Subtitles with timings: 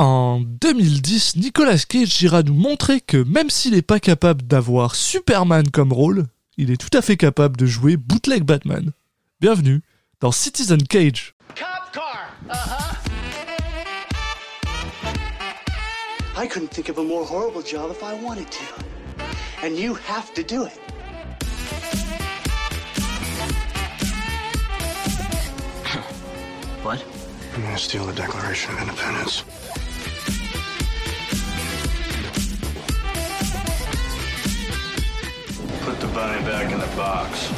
[0.00, 5.70] En 2010, Nicolas Cage ira nous montrer que même s'il n'est pas capable d'avoir Superman
[5.70, 6.24] comme rôle,
[6.56, 8.92] il est tout à fait capable de jouer bootleg Batman.
[9.42, 9.82] Bienvenue
[10.22, 11.34] dans Citizen Cage.
[11.54, 12.30] Cop car.
[12.48, 12.96] Uh-huh.
[16.34, 18.64] I couldn't think of a more horrible job if I wanted to.
[19.62, 20.80] And you have to do it.
[26.82, 27.04] What?
[27.54, 29.44] I'm gonna steal the Declaration of Independence?
[35.82, 37.50] Put the bunny back in the box.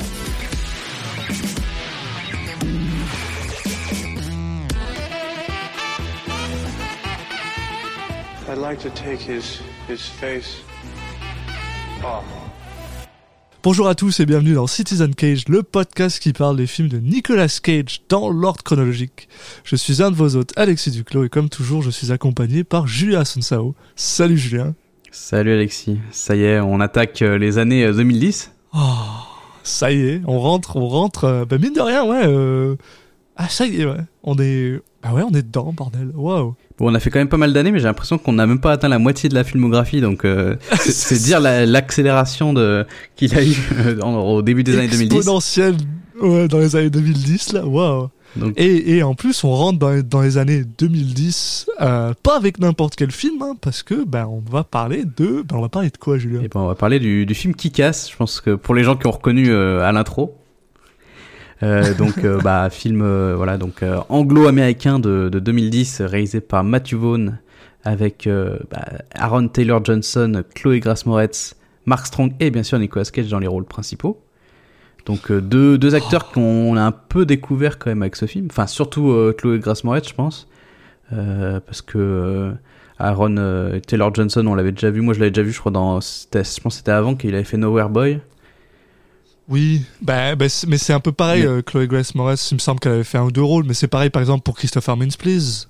[8.48, 10.62] I'd like to take his his face.
[13.62, 16.98] Bonjour à tous et bienvenue dans Citizen Cage, le podcast qui parle des films de
[16.98, 19.28] Nicolas Cage dans l'ordre chronologique.
[19.64, 22.86] Je suis un de vos hôtes, Alexis Duclos, et comme toujours, je suis accompagné par
[22.86, 23.74] Julien Sonsao.
[23.94, 24.74] Salut Julien.
[25.14, 28.50] Salut Alexis, ça y est, on attaque euh, les années euh, 2010.
[28.74, 28.78] Oh,
[29.62, 32.22] ça y est, on rentre, on rentre, euh, bah mine de rien, ouais.
[32.26, 32.76] euh,
[33.36, 33.98] Ah, ça y est, ouais.
[34.22, 34.80] On est.
[35.02, 36.12] Bah ouais, on est dedans, bordel.
[36.14, 36.54] Waouh.
[36.78, 38.60] Bon, on a fait quand même pas mal d'années, mais j'ai l'impression qu'on n'a même
[38.60, 43.36] pas atteint la moitié de la filmographie, donc euh, c'est- dire la- l'accélération de qu'il
[43.36, 45.16] a eu euh, au début des années 2010.
[45.16, 45.76] Exponentielle,
[46.22, 48.08] ouais, dans les années 2010, là, waouh.
[48.36, 52.36] Donc, Et, et en plus, on rentre dans, les- dans les années 2010, euh, pas
[52.36, 55.68] avec n'importe quel film, hein, parce que ben on va parler de, ben on va
[55.68, 58.40] parler de quoi, Julien et ben, on va parler du, du film Kick-Ass, je pense
[58.40, 60.34] que pour les gens qui ont reconnu euh, à l'intro.
[61.62, 63.02] Euh, donc bah film
[63.34, 67.38] voilà donc anglo-américain de, de 2010 réalisé par Matthew Vaughn
[67.84, 68.28] avec
[68.70, 71.54] bah, Aaron Taylor Johnson, Chloé Grace Moretz,
[71.86, 74.20] Mark Strong et bien sûr Nicolas Cage dans les rôles principaux.
[75.06, 78.46] Donc euh, deux, deux acteurs qu'on a un peu découvert quand même avec ce film,
[78.50, 80.46] enfin surtout euh, Chloé Grace Moretz je pense,
[81.12, 82.52] Euh, parce que euh,
[82.98, 83.34] Aaron
[83.86, 86.38] Taylor Johnson on l'avait déjà vu, moi je l'avais déjà vu je crois dans, je
[86.38, 88.20] pense que c'était avant qu'il avait fait Nowhere Boy.
[89.48, 92.78] Oui, bah, bah, mais c'est un peu pareil, Mais- Chloé Grace Moretz, il me semble
[92.80, 95.16] qu'elle avait fait un ou deux rôles, mais c'est pareil par exemple pour Christopher Mintz,
[95.16, 95.66] Please,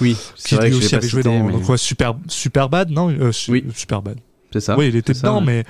[0.00, 3.08] Oui, qui vrai lui que aussi avait joué dans, mais dans quoi, Super, Superbad, non?
[3.48, 3.64] Oui.
[3.74, 4.18] Superbad.
[4.52, 4.78] c'est ça.
[4.78, 5.46] oui, il était ça, dedans, ouais.
[5.46, 5.64] mais,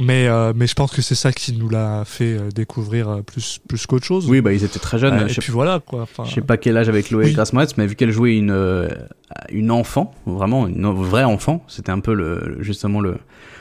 [0.00, 3.22] mais, euh, mais je pense que c'est ça qui nous l'a fait euh, découvrir euh,
[3.22, 4.28] plus, plus qu'autre chose.
[4.28, 5.14] Oui, bah ils étaient très jeunes.
[5.14, 6.02] Euh, je et sais puis voilà, quoi.
[6.02, 7.36] Enfin, Je sais pas quel âge avec Chloé Oui.
[7.76, 8.88] Mais vu qu'elle jouait une
[9.50, 13.16] une enfant, vraiment une vraie enfant, c'était un peu le justement le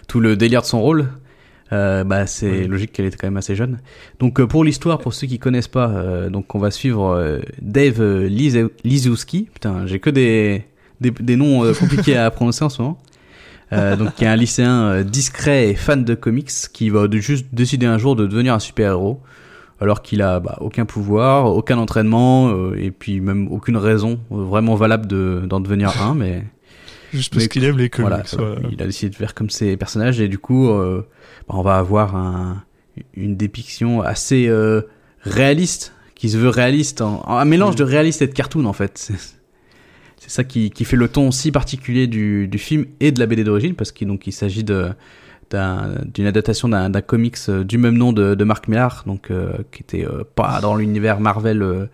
[0.07, 1.07] tout le délire de son rôle.
[1.71, 2.67] Euh, bah c'est Oui.
[2.67, 3.79] logique qu'elle était quand même assez jeune.
[4.19, 7.39] Donc euh, pour l'histoire, pour ceux qui connaissent pas, euh, donc on va suivre euh,
[7.61, 8.01] Dave
[8.83, 9.49] Lizowski.
[9.53, 10.65] Putain, j'ai que des
[11.01, 12.97] des, des noms compliqués à prononcer en ce moment.
[13.73, 17.17] Euh, donc qui est un lycéen euh, discret et fan de comics qui va de-
[17.17, 19.21] juste décider un jour de devenir un super héros
[19.81, 24.43] alors qu'il a bah, aucun pouvoir, aucun entraînement euh, et puis même aucune raison euh,
[24.43, 26.43] vraiment valable de d'en devenir un mais
[27.13, 28.09] juste parce qu'il aime les comics.
[28.09, 28.69] voilà, voilà.
[28.71, 31.05] il a décidé de faire comme ses personnages et du coup euh,
[31.47, 32.63] bah, on va avoir un,
[33.15, 34.81] une dépiction assez euh,
[35.21, 38.73] réaliste qui se veut réaliste en, en- un mélange de réaliste et de cartoon en
[38.73, 39.11] fait
[40.25, 43.25] c'est ça qui, qui fait le ton si particulier du, du film et de la
[43.25, 48.33] BD d'origine parce qu'il il s'agit d'une adaptation d'un comics euh, du même nom de,
[48.33, 51.89] de Mark Millar donc euh, qui était euh, pas dans l'univers Marvel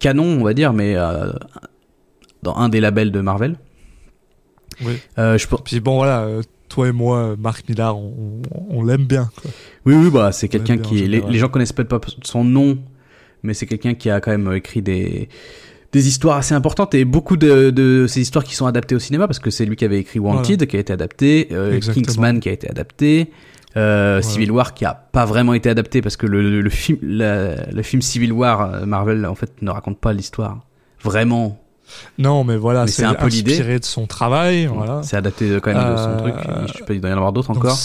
[0.00, 0.94] canon on va dire mais
[2.42, 3.56] dans un des labels de Marvel
[4.84, 4.94] Oui.
[5.16, 6.26] je, pense- Puis bon, voilà,
[6.68, 9.30] toi et moi, Marc Millard, on, on, on l'aime bien.
[9.40, 9.50] Quoi.
[9.84, 11.06] Oui, oui, bah, c'est quelqu'un qui.
[11.06, 12.78] Les, les gens connaissent peut-être pas son nom,
[13.44, 15.28] mais c'est quelqu'un qui a quand même écrit des,
[15.92, 19.26] des histoires assez importantes et beaucoup de, de ces histoires qui sont adaptées au cinéma
[19.26, 21.78] parce que c'est lui qui avait écrit Wanted qui a été adapté, euh.
[21.80, 23.30] Kingsman qui a été adapté,
[23.76, 24.22] euh.
[24.22, 27.66] Civil War qui a pas vraiment été adapté parce que le, le, le film, la-
[27.70, 30.60] le film Civil War euh, Marvel en fait ne raconte pas l'histoire
[31.02, 31.58] vraiment.
[32.18, 33.52] Non, mais voilà, c'est un peu l'idée.
[33.52, 34.64] inspiré de son travail.
[34.66, 35.02] Voilà.
[35.02, 36.34] C'est adapté quand même de son Euh, truc.
[36.68, 37.76] Je sais pas, il doit y en avoir d'autres encore.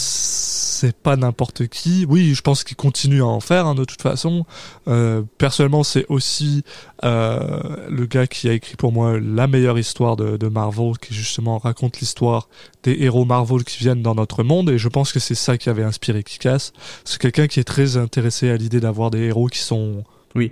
[0.80, 2.06] C'est pas n'importe qui.
[2.08, 4.46] Oui, je pense qu'il continue à en faire hein, de toute façon.
[4.88, 6.64] Euh, personnellement, c'est aussi
[7.04, 11.16] euh, le gars qui a écrit pour moi la meilleure histoire de, de Marvel, qui
[11.16, 12.48] justement raconte l'histoire
[12.84, 14.70] des héros Marvel qui viennent dans notre monde.
[14.70, 16.74] Et je pense que c'est ça qui avait inspiré Kikas.
[17.06, 20.04] C'est quelqu'un qui est très intéressé à l'idée d'avoir des héros qui sont
[20.36, 20.52] Oui.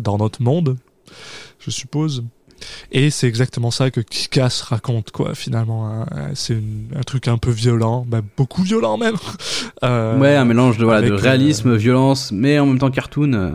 [0.00, 0.76] dans notre monde,
[1.60, 2.24] je suppose.
[2.92, 5.88] Et c'est exactement ça que Kikas raconte, quoi, finalement.
[5.88, 6.06] hein.
[6.34, 6.58] C'est
[6.96, 9.16] un truc un peu violent, bah, beaucoup violent même.
[9.84, 12.90] Euh, Ouais, un mélange de, voilà, de avec, euh, réalisme, violence, mais en même temps
[12.90, 13.54] cartoon.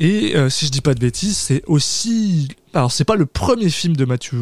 [0.00, 0.04] Euh.
[0.04, 2.48] Et euh, si je dis pas de bêtises, c'est aussi.
[2.72, 4.34] Alors, c'est pas le premier film de Matthew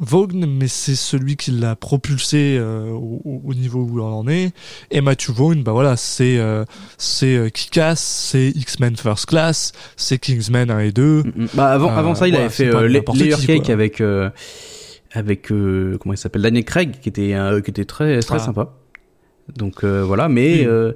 [0.00, 4.52] Vaughn, mais c'est celui qui l'a propulsé euh, au, au niveau où on en est.
[4.90, 6.64] Et Matthew Vaughn, bah voilà, c'est euh,
[6.98, 11.22] c'est euh, Kick-Ass, c'est X-Men First Class, c'est Kingsman 1 et 2.
[11.22, 11.48] Mm, mm.
[11.54, 13.72] Bah, avant, Euh, avant ça, il voilà, avait fait euh, Layer Cake quoi.
[13.72, 14.28] avec euh,
[15.12, 18.40] avec euh, comment il s'appelle Daniel Craig, qui était euh, qui était très très Ah.
[18.40, 18.74] sympa.
[19.56, 20.66] Donc euh, voilà, mais Oui.
[20.66, 20.92] euh,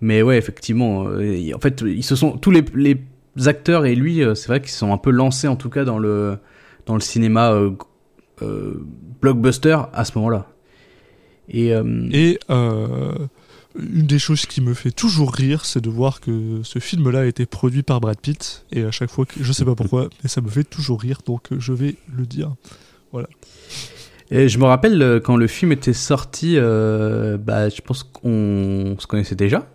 [0.00, 2.96] mais ouais, effectivement, euh, en fait, ils se sont tous les les
[3.46, 5.98] acteurs et lui, euh, c'est vrai qu'ils sont un peu lancés en tout cas dans
[5.98, 6.38] le
[6.86, 7.70] dans le cinéma euh,
[8.42, 8.84] euh,
[9.20, 10.46] blockbuster à ce moment-là.
[11.48, 11.72] Et,
[12.12, 12.38] Et
[13.76, 17.24] une des choses qui me fait toujours rire, c'est de voir que ce film-là a
[17.24, 18.64] été produit par Brad Pitt.
[18.70, 21.22] Et à chaque fois, que, je sais pas pourquoi, mais ça me fait toujours rire,
[21.26, 22.54] donc je vais le dire.
[24.30, 29.06] Et je me rappelle quand le film était sorti, euh, bah, je pense qu'on se
[29.06, 29.66] connaissait déjà,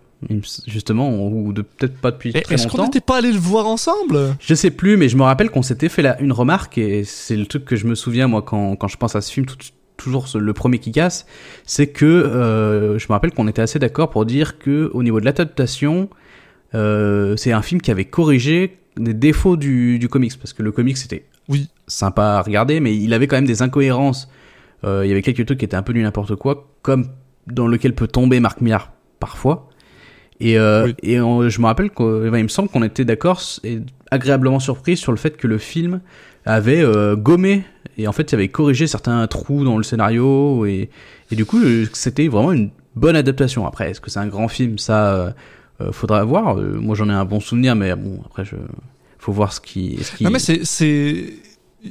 [0.68, 2.84] justement, ou de peut-être pas depuis Et très Est-ce qu'on longtemps.
[2.90, 5.90] n'était pas allé le voir ensemble Je sais plus, mais je me rappelle qu'on s'était
[5.90, 8.88] fait la, une remarque et c'est le truc que je me souviens moi quand, quand
[8.88, 9.56] je pense à ce film, tout-
[9.98, 11.26] toujours le premier qui casse,
[11.66, 15.20] c'est que euh, je me rappelle qu'on était assez d'accord pour dire que au niveau
[15.20, 16.10] de l'adaptation,
[16.76, 20.72] euh, c'est un film qui avait corrigé des défauts du, du comics parce que le
[20.72, 21.70] comics c'était Oui.
[21.88, 24.30] sympa à regarder, mais il avait quand même des incohérences.
[24.84, 27.08] Euh, il y avait quelques trucs qui étaient un peu du n'importe quoi, comme
[27.48, 29.69] dans lequel peut tomber Marc Millar parfois.
[30.42, 30.96] Et, euh, Oui.
[31.04, 33.80] et on- je me rappelle qu'il me semble qu'on était d'accord et
[34.12, 36.00] agréablement surpris sur le fait que le film
[36.46, 37.64] avait euh, gommé
[37.98, 40.90] et en fait il avait corrigé certains trous dans le scénario et,
[41.32, 43.68] et du coup euh, c'était vraiment une bonne adaptation.
[43.68, 44.78] Après, est-ce que c'est un grand film?
[44.78, 45.32] Ça, euh,
[45.82, 46.58] euh, faudra voir.
[46.58, 48.56] Euh, moi j'en ai un bon souvenir, mais bon après je
[49.18, 50.00] faut voir ce qui.
[50.02, 50.24] Ce qui...
[50.24, 51.34] Non mais c'est c'est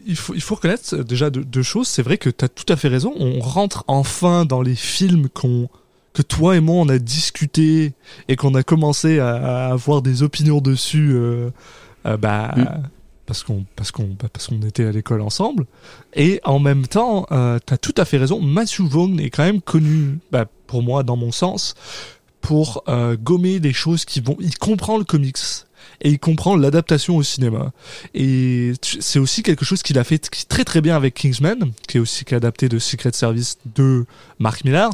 [0.07, 1.87] il faut il faut reconnaître déjà deux, deux choses.
[1.89, 3.13] C'est vrai que tu as tout à fait raison.
[3.19, 5.69] On rentre enfin dans les films qu'on
[6.13, 7.93] que toi et moi on a discuté
[8.29, 9.35] et qu'on a commencé à,
[9.69, 11.11] à avoir des opinions dessus.
[11.13, 11.51] euh,
[12.07, 12.65] euh, bah Mm.
[13.27, 15.67] parce qu'on parce qu'on bah, parce qu'on était à l'école ensemble.
[16.15, 18.41] Et en même temps, euh, tu as tout à fait raison.
[18.41, 21.75] Matthew Vaughn est quand même connu, bah, pour moi, dans mon sens,
[22.41, 24.37] pour euh, gommer des choses qui vont.
[24.41, 25.37] Il comprend le comics
[26.01, 27.73] et il comprend l'adaptation au cinéma.
[28.15, 30.19] Et c'est aussi quelque chose qu'il a fait
[30.49, 34.05] très très bien avec Kingsman, qui est aussi adapté de Secret Service de
[34.39, 34.91] Mark Millar.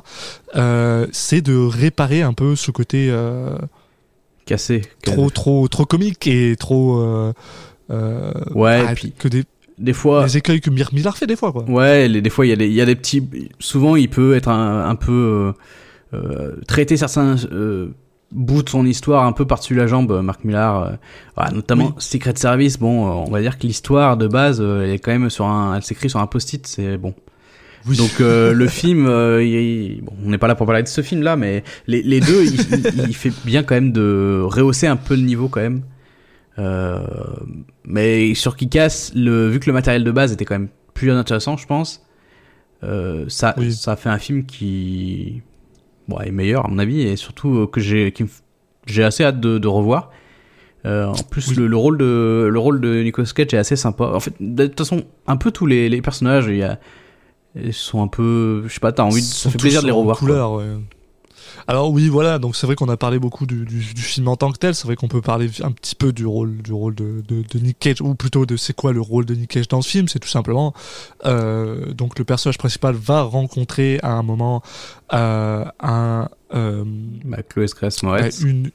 [0.56, 3.56] Euh, c'est de réparer un peu ce côté euh,
[4.46, 4.82] cassé.
[5.02, 7.00] trop trop trop comique et trop.
[7.00, 7.32] Euh,
[8.54, 9.44] Ouais, et ah, puis- que des,
[9.78, 11.64] Des fois, des écueils que Mir- Millar fait des fois quoi.
[11.64, 13.22] Ouais, les- des fois il y a des, il y a des petits.
[13.58, 15.52] Souvent, il peut être un, un peu
[16.14, 17.88] euh, traiter certains euh,
[18.34, 20.20] bouts de son histoire un peu par-dessus la jambe.
[20.22, 20.90] Marc Millar, euh,
[21.36, 21.92] voilà, notamment Oui.
[21.98, 22.78] Secret Service.
[22.78, 25.46] Bon, euh, on va dire que l'histoire de base, euh, elle est quand même sur
[25.46, 26.66] un, elle s'écrit sur un post-it.
[26.66, 27.14] C'est bon.
[27.86, 27.96] Oui.
[27.96, 29.06] Donc le film,
[29.40, 32.44] il- bon, on n'est pas là pour parler de ce film-là, mais les, les deux,
[32.44, 35.82] il, fait bien quand même de rehausser un peu le niveau quand même.
[36.58, 37.00] Euh,
[37.84, 41.56] mais sur Kick-Ass, le vu que le matériel de base était quand même plus intéressant,
[41.56, 42.06] je pense,
[42.84, 43.72] euh, ça, Oui.
[43.72, 45.42] ça fait un film qui
[46.08, 48.12] bon, est meilleur à mon avis et surtout euh, que j'ai,
[48.86, 50.10] j'ai assez hâte de, de revoir.
[50.86, 51.56] Euh, en plus, Oui.
[51.56, 54.04] le, le rôle de le rôle de Nicolas Cage est assez sympa.
[54.04, 56.78] En fait, de toute façon, un peu tous les, les personnages, il y a
[57.56, 59.92] ils sont un peu, je sais pas, t'as envie, de, ça fait plaisir de les
[59.92, 60.18] revoir.
[60.18, 60.26] quoi.
[60.28, 60.64] couleur, ouais.
[61.66, 64.36] Alors oui, voilà, donc c'est vrai qu'on a parlé beaucoup du, du, du film en
[64.36, 64.74] tant que tel.
[64.74, 67.58] C'est vrai qu'on peut parler un petit peu du rôle, du rôle de, de, de
[67.58, 70.08] Nick Cage, ou plutôt de c'est quoi le rôle de Nick Cage dans ce film.
[70.08, 70.74] C'est tout simplement
[71.24, 74.62] euh, donc le personnage principal va rencontrer à un moment
[75.12, 76.84] euh, un euh,
[77.24, 78.40] Bah, Chloé Grace Moretz.
[78.40, 78.70] une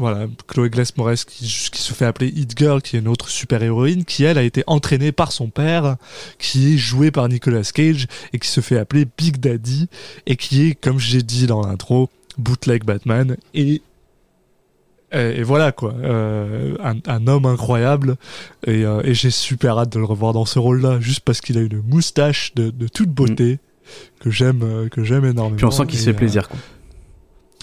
[0.00, 3.28] voilà Chloé Glass Moretz qui, qui se fait appeler Hit Girl, qui est une autre
[3.28, 5.96] super héroïne, qui elle a été entraînée par son père,
[6.38, 9.88] qui est joué par Nicolas Cage et qui se fait appeler Big Daddy
[10.26, 13.82] et qui est, comme j'ai dit dans l'intro, bootleg Batman et
[15.12, 18.16] et, et voilà quoi, euh, un, un homme incroyable
[18.66, 21.58] et, euh, et j'ai super hâte de le revoir dans ce rôle-là, juste parce qu'il
[21.58, 23.58] a une moustache de, de toute beauté
[24.20, 25.56] que j'aime euh, que j'aime énormément.
[25.56, 26.48] Puis on sent qu'il se fait plaisir.
[26.48, 26.58] Quoi.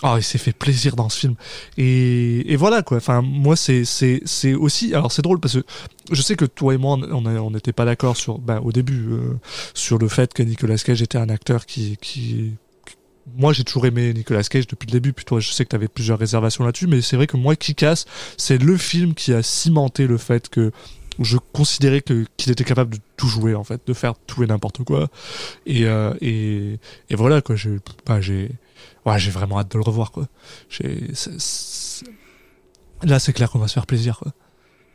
[0.04, 1.36] Ah, il s'est fait plaisir dans ce film.
[1.78, 2.98] Et, et voilà, quoi.
[2.98, 4.94] Enfin, moi, c'est, c'est, c'est aussi.
[4.94, 5.66] Alors, c'est drôle parce que
[6.12, 9.40] je sais que toi et moi, on n'était pas d'accord sur, ben, au début, euh,
[9.74, 11.98] sur le fait que Nicolas Cage était un acteur qui.
[12.00, 12.54] qui
[13.36, 15.14] moi, j'ai toujours aimé Nicolas Cage depuis le début.
[15.14, 16.88] Puis toi, je sais que tu avais plusieurs réservations là-dessus.
[16.88, 18.06] Mais c'est vrai que moi, qui casse,
[18.38, 20.72] c'est le film qui a cimenté le fait que
[21.20, 24.84] je considérais qu'il était capable de tout jouer en fait, de faire tout et n'importe
[24.84, 25.10] quoi.
[25.66, 26.78] Et euh, et
[27.10, 27.56] et voilà quoi.
[27.56, 28.52] J'ai bah, j'ai
[29.08, 30.28] ouais, j'ai vraiment hâte de le revoir quoi.
[30.70, 32.06] J'ai c'est- c'est-
[33.04, 34.32] là c'est clair qu'on va se faire plaisir quoi.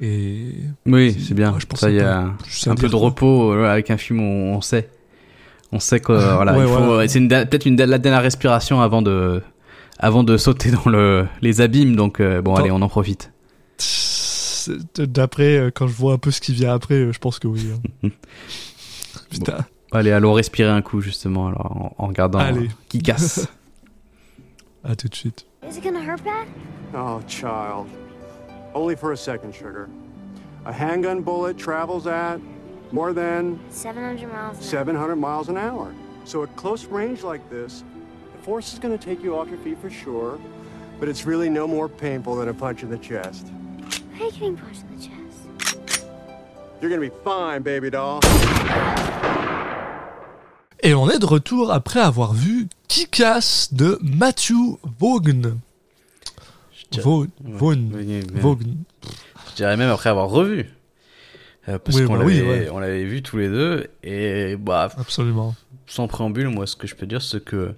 [0.00, 0.54] Et
[0.86, 1.52] Oui, c'est bien.
[1.52, 2.34] Ouais, je pense ça, il y un
[2.70, 4.88] a peu de repos euh, avec un film où on sait.
[5.70, 7.08] On sait que euh, voilà, Ouais, il faut- voilà.
[7.08, 9.42] c'est une peut-être une la dernière respiration avant de
[9.98, 11.94] avant de sauter dans le les abîmes.
[11.96, 13.30] Donc euh, bon, allez, on en profite.
[14.98, 17.68] d'après, euh, quand je vois un peu ce qui vient après, je pense que oui.
[18.04, 18.08] hein.
[19.30, 19.58] Putain.
[19.92, 22.68] Allez, allons respirer un coup justement alors en, en regardant Allez.
[22.88, 23.46] qui casse.
[24.84, 25.44] À tout de suite.
[25.62, 26.48] Is it gonna hurt bad?
[26.94, 27.88] Oh, child.
[28.74, 29.88] Only for a second, sugar.
[30.64, 32.40] A handgun bullet travels at
[32.90, 35.94] more than 700 miles an 700 miles an hour.
[36.24, 37.84] So at close range like this,
[38.36, 40.38] the force is going to take you off your feet for sure,
[41.00, 43.46] but it's really no more painful than a punch in the chest.
[43.46, 43.90] hour.
[44.14, 46.04] How are you getting punched in the chest?
[46.80, 48.20] You're going to be fine, baby doll.
[50.82, 55.58] Et on est de retour après avoir vu Kick-Ass de Matthew Vaughn.
[57.00, 57.28] Vaughn.
[57.44, 58.76] Vaughn.
[59.50, 60.68] Je dirais même après avoir revu.
[61.68, 62.70] Euh, parce Oui, qu'on bah oui, l'avait ouais.
[62.70, 65.54] on l'avait vu tous les deux et bah Absolument.
[65.86, 67.72] sans préambule moi ce que je peux dire c'est que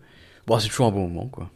[0.47, 1.51] bon c'est toujours un bon moment quoi.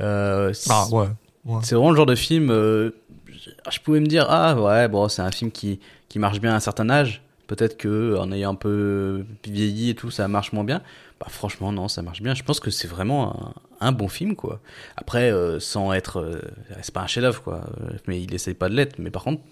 [0.00, 1.08] Euh, c'est- Ah ouais.
[1.44, 1.60] ouais.
[1.62, 2.50] C'est vraiment le genre de film.
[2.50, 2.92] euh,
[3.28, 5.78] je- je pouvais me dire ah ouais bon c'est un film qui
[6.08, 7.22] qui marche bien à un certain âge.
[7.50, 10.82] Peut-être que en ayant un peu vieilli et tout ça marche moins bien.
[11.18, 12.32] Bah franchement non ça marche bien.
[12.32, 14.60] Je pense que c'est vraiment un, bon film quoi.
[14.96, 16.40] Après euh, sans être euh,
[16.80, 17.64] c'est pas un chef-d'œuvre quoi.
[18.06, 19.00] Mais il essaye pas de l'être.
[19.00, 19.42] Mais par contre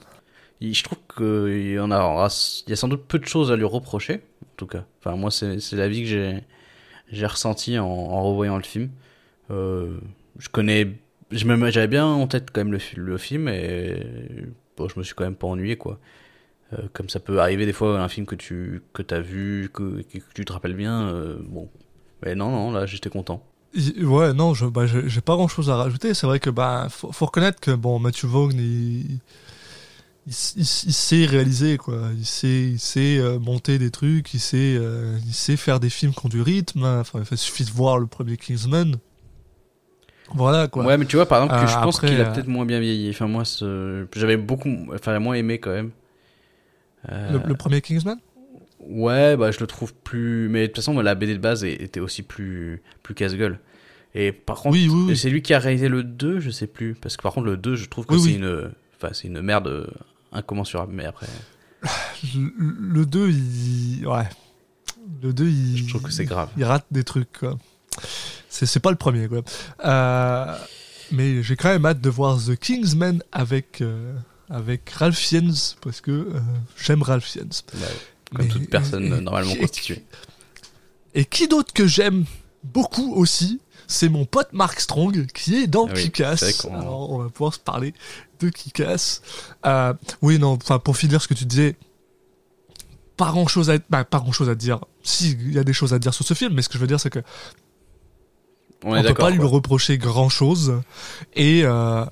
[0.60, 3.64] je trouve qu'il y a il y a sans doute peu de choses à lui
[3.64, 4.84] reprocher en tout cas.
[5.00, 6.44] Enfin moi c'est c'est la vie que j'ai
[7.10, 8.90] j'ai ressenti en, revoyant le film.
[9.50, 9.98] Euh,
[10.38, 10.86] je connais
[11.32, 14.06] j'avais bien en tête quand même le, le film et
[14.76, 15.98] bon, je me suis quand même pas ennuyé quoi.
[16.74, 20.02] Euh, comme ça peut arriver des fois un film que tu que as vu que,
[20.02, 21.70] que tu te rappelles bien euh, bon
[22.22, 23.42] mais non non là j'étais content
[24.02, 26.14] Ouais, non, je, bah, j'ai pas grand chose à rajouter.
[26.14, 29.20] C'est vrai que, bah, faut, faut reconnaître que, bon, Matthew Vaughn, il,
[30.26, 32.10] il, il- il sait réaliser, quoi.
[32.16, 35.90] Il sait, il sait euh, monter des trucs, il sait, euh, il sait faire des
[35.90, 36.84] films qui ont du rythme.
[36.84, 37.00] hein.
[37.00, 38.96] Enfin, il suffit de voir le premier Kingsman.
[40.34, 40.84] Voilà, quoi.
[40.84, 42.80] ouais mais tu vois par exemple que Euh, je pense qu'il a peut-être moins bien
[42.80, 43.44] vieilli enfin moi
[44.14, 45.90] j'avais beaucoup enfin moins aimé quand même
[47.08, 48.18] Le, le premier Kingsman?
[48.80, 50.48] Ouais, bah je le trouve plus.
[50.48, 53.58] Mais de toute façon, la BD de base était aussi plus, plus casse-gueule.
[54.14, 55.16] Et par contre, Oui, oui, oui.
[55.16, 56.94] c'est lui qui a réalisé le 2, je sais plus.
[56.94, 58.70] Parce que par contre, le 2, je trouve que c'est une.
[58.96, 59.86] Enfin, c'est une merde euh,
[60.32, 60.92] incommensurable.
[60.94, 61.26] Mais après,
[62.34, 62.50] Le,
[63.00, 64.06] le 2, il.
[64.06, 64.28] Ouais.
[65.22, 65.76] Le 2, il.
[65.78, 66.48] je trouve que c'est grave.
[66.56, 67.58] Il rate des trucs, quoi.
[68.48, 69.42] C'est, c'est pas le premier, quoi.
[69.84, 70.56] Euh,
[71.12, 74.14] mais j'ai quand même hâte de voir The Kingsman avec, euh,
[74.50, 76.40] avec Ralph Fiennes, parce que euh,
[76.82, 77.50] j'aime Ralph Fiennes.
[77.74, 77.86] Bah,
[78.34, 80.04] comme Mais- toute personne et- normalement et- constituée.
[81.14, 82.24] Et qui d'autre que j'aime
[82.64, 86.66] beaucoup aussi, c'est mon pote Mark Strong, qui est dans Ah oui, Kick-Ass.
[86.66, 87.94] Alors, on va pouvoir se parler
[88.40, 89.22] de Kick-Ass.
[89.66, 91.76] Euh, oui, non, pour finir ce que tu disais,
[93.16, 94.80] pas grand chose à, bah, pas grand chose à dire.
[95.02, 96.80] Si, il y a des choses à dire sur ce film, mais ce que je
[96.80, 97.20] veux dire, c'est que
[98.84, 100.74] On on, peut pas lui reprocher grand chose.
[101.34, 102.04] Et, euh,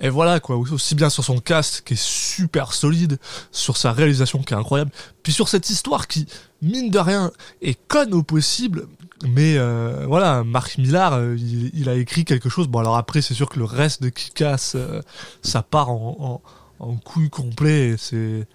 [0.00, 0.56] et voilà, quoi.
[0.56, 3.18] Aussi bien sur son cast qui est super solide,
[3.52, 4.90] sur sa réalisation qui est incroyable,
[5.22, 6.26] puis sur cette histoire qui,
[6.62, 7.30] mine de rien,
[7.62, 8.86] est conne au possible.
[9.26, 12.68] Mais euh, voilà, Marc Millar, euh, il, a écrit quelque chose.
[12.68, 15.00] Bon, alors après, c'est sûr que le reste de Kick-Ass, euh,
[15.42, 16.42] ça part en,
[16.80, 17.90] en, en couille complet.
[17.90, 18.46] et C'est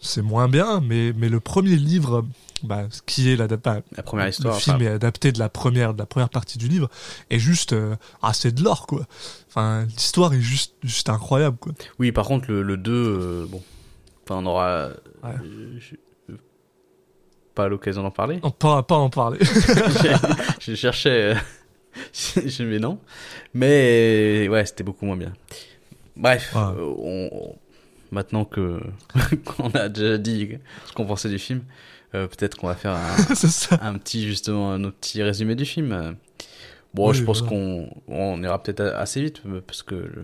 [0.00, 2.24] c'est moins bien, mais, mais le premier livre,
[2.62, 4.56] bah, qui est l'adaptation, La première le histoire.
[4.56, 6.88] film enfin, est adapté de la première de la première partie du livre
[7.30, 9.06] est juste euh, ah c'est de l'or quoi
[9.48, 13.62] enfin l'histoire est juste juste incroyable quoi Oui, par contre, le, le 2, euh, bon.
[14.24, 14.88] Enfin, on aura.
[15.22, 15.30] Ouais.
[15.42, 16.34] euh, je-
[17.54, 18.38] Pas l'occasion d'en parler.
[18.42, 19.38] on pourra pas en parler
[20.60, 21.34] je cherchais.
[21.34, 21.34] euh,
[22.12, 22.98] je mais non.
[23.54, 25.32] Mais ouais, c'était beaucoup moins bien.
[26.16, 26.60] Bref, Ouais.
[26.60, 27.56] euh, on-
[28.10, 28.80] maintenant que
[29.44, 31.62] qu'on a déjà dit ce qu'on pensait du film,
[32.14, 32.96] euh, peut-être qu'on va faire
[33.80, 36.16] un, petit justement un autre petit résumé du film.
[36.94, 40.20] Bon, Oui, je pense qu'on on ira peut-être assez vite parce que je...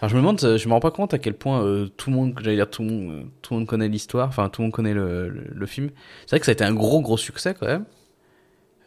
[0.00, 2.16] Alors, je me demande, je me rends pas compte à quel point euh, tout le
[2.16, 4.66] monde, j'allais dire tout le monde, euh, tout le monde connaît l'histoire, enfin tout le
[4.66, 5.90] monde connaît le, le, le film.
[6.20, 7.86] C'est vrai que ça a été un gros gros succès quand même.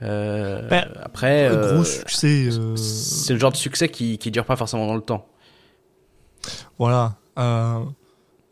[0.01, 4.55] Euh, Ben, après, Un gros succès c'est le genre de succès qui qui dure pas
[4.55, 5.27] forcément dans le temps.
[6.77, 7.79] voilà euh,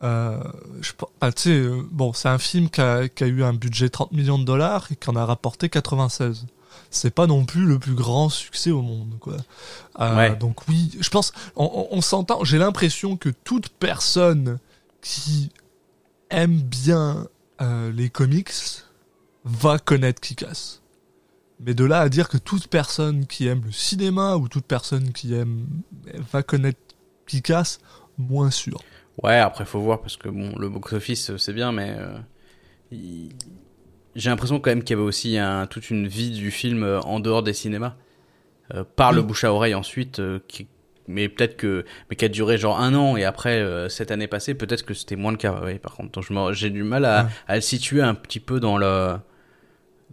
[0.04, 0.38] euh,
[0.82, 0.92] je
[1.22, 4.38] ah, euh, bon c'est un film qui a, qui a eu un budget 30 millions
[4.40, 6.46] de dollars et qui en a rapporté 96
[6.90, 9.38] c'est pas non plus le plus grand succès au monde quoi
[10.00, 10.36] Euh, Ouais.
[10.36, 14.60] donc oui je pense on, on- on s'entend j'ai l'impression que toute personne
[15.02, 15.50] qui
[16.30, 17.28] aime bien
[17.96, 18.52] les comics
[19.46, 20.82] va connaître Kick-Ass.
[21.62, 25.14] Mais de là à dire que toute personne qui aime le cinéma ou toute personne
[25.14, 25.66] qui aime
[26.34, 26.80] va connaître
[27.28, 27.80] Kick-Ass,
[28.18, 28.82] moins sûr.
[29.22, 32.18] Ouais, après faut voir parce que bon, le box office euh, c'est bien, mais euh,
[32.92, 33.32] il-
[34.16, 37.00] j'ai l'impression quand même qu'il y avait aussi un, toute une vie du film euh,
[37.02, 37.96] en dehors des cinémas,
[38.74, 39.28] euh, par le Oui.
[39.28, 40.68] bouche à oreille ensuite, euh, qui,
[41.08, 44.28] mais peut-être que mais qui a duré genre un an et après euh, cette année
[44.28, 47.24] passée peut-être que c'était moins le cas oui par contre Donc, j'ai du mal à,
[47.26, 47.30] Ouais.
[47.50, 49.16] à le situer un petit peu dans le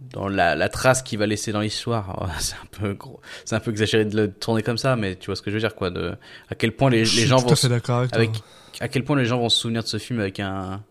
[0.01, 3.59] dans la, la trace qu'il va laisser dans l'histoire c'est un peu gros c'est un
[3.59, 5.75] peu exagéré de le tourner comme ça mais tu vois ce que je veux dire
[5.75, 6.15] quoi de
[6.49, 8.31] à quel point les, gens vont d'accord avec,
[8.79, 10.83] à quel point les gens vont se souvenir de ce film avec un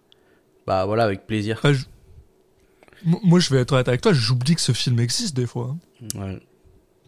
[0.66, 1.84] bah voilà avec plaisir je-
[3.06, 5.74] M- Moi, je vais être honnête avec toi, j'oublie que ce film existe des fois.
[6.14, 6.18] hein.
[6.20, 6.38] Ouais.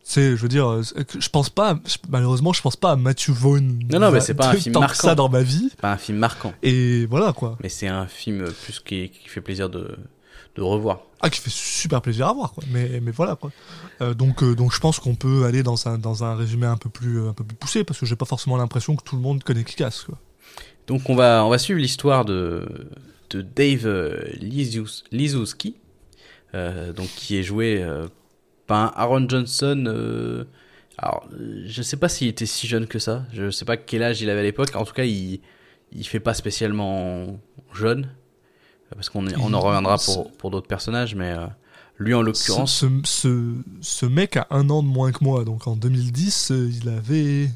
[0.03, 2.97] C'est, je veux dire, euh, c'est je pense pas, je- malheureusement, je pense pas à
[2.97, 3.79] Matthew Vaughn.
[3.91, 4.95] Non, non, mais c'est pas un film marquant.
[4.95, 5.71] ça dans ma vie.
[5.81, 7.59] pas un film marquant Et voilà, quoi.
[7.63, 9.97] mais c'est un film plus qui, qui fait plaisir de
[10.55, 12.65] de revoir Ah, qui fait super plaisir à voir, quoi.
[12.71, 13.51] Mais, mais voilà, quoi.
[14.01, 16.77] Euh, donc, euh, donc, je pense qu'on peut aller dans un, dans un résumé un
[16.77, 19.17] peu plus, euh, un peu plus poussé, parce que j'ai pas forcément l'impression que tout
[19.17, 20.19] le monde connaît quoi.
[20.89, 22.89] Donc on va on va suivre l'histoire de
[23.31, 23.87] de Dave
[25.13, 25.77] Lizowski,
[26.55, 27.87] euh, donc qui est joué
[28.67, 30.45] par Aaron Johnson.
[30.99, 31.29] alors
[31.65, 33.25] je sais pas s'il était si jeune que ça.
[33.33, 34.75] Je sais pas quel âge il avait à l'époque.
[34.75, 35.41] En tout cas il
[35.93, 37.39] il fait pas spécialement
[37.73, 38.09] jeune
[38.95, 41.47] parce qu'on on en reviendra pour pour d'autres personnages, mais euh,
[41.99, 42.73] lui en Ce, l'occurrence.
[42.75, 46.71] ce, ce, ce mec a un an de moins que moi, donc en 2010, euh,
[46.83, 47.49] il avait.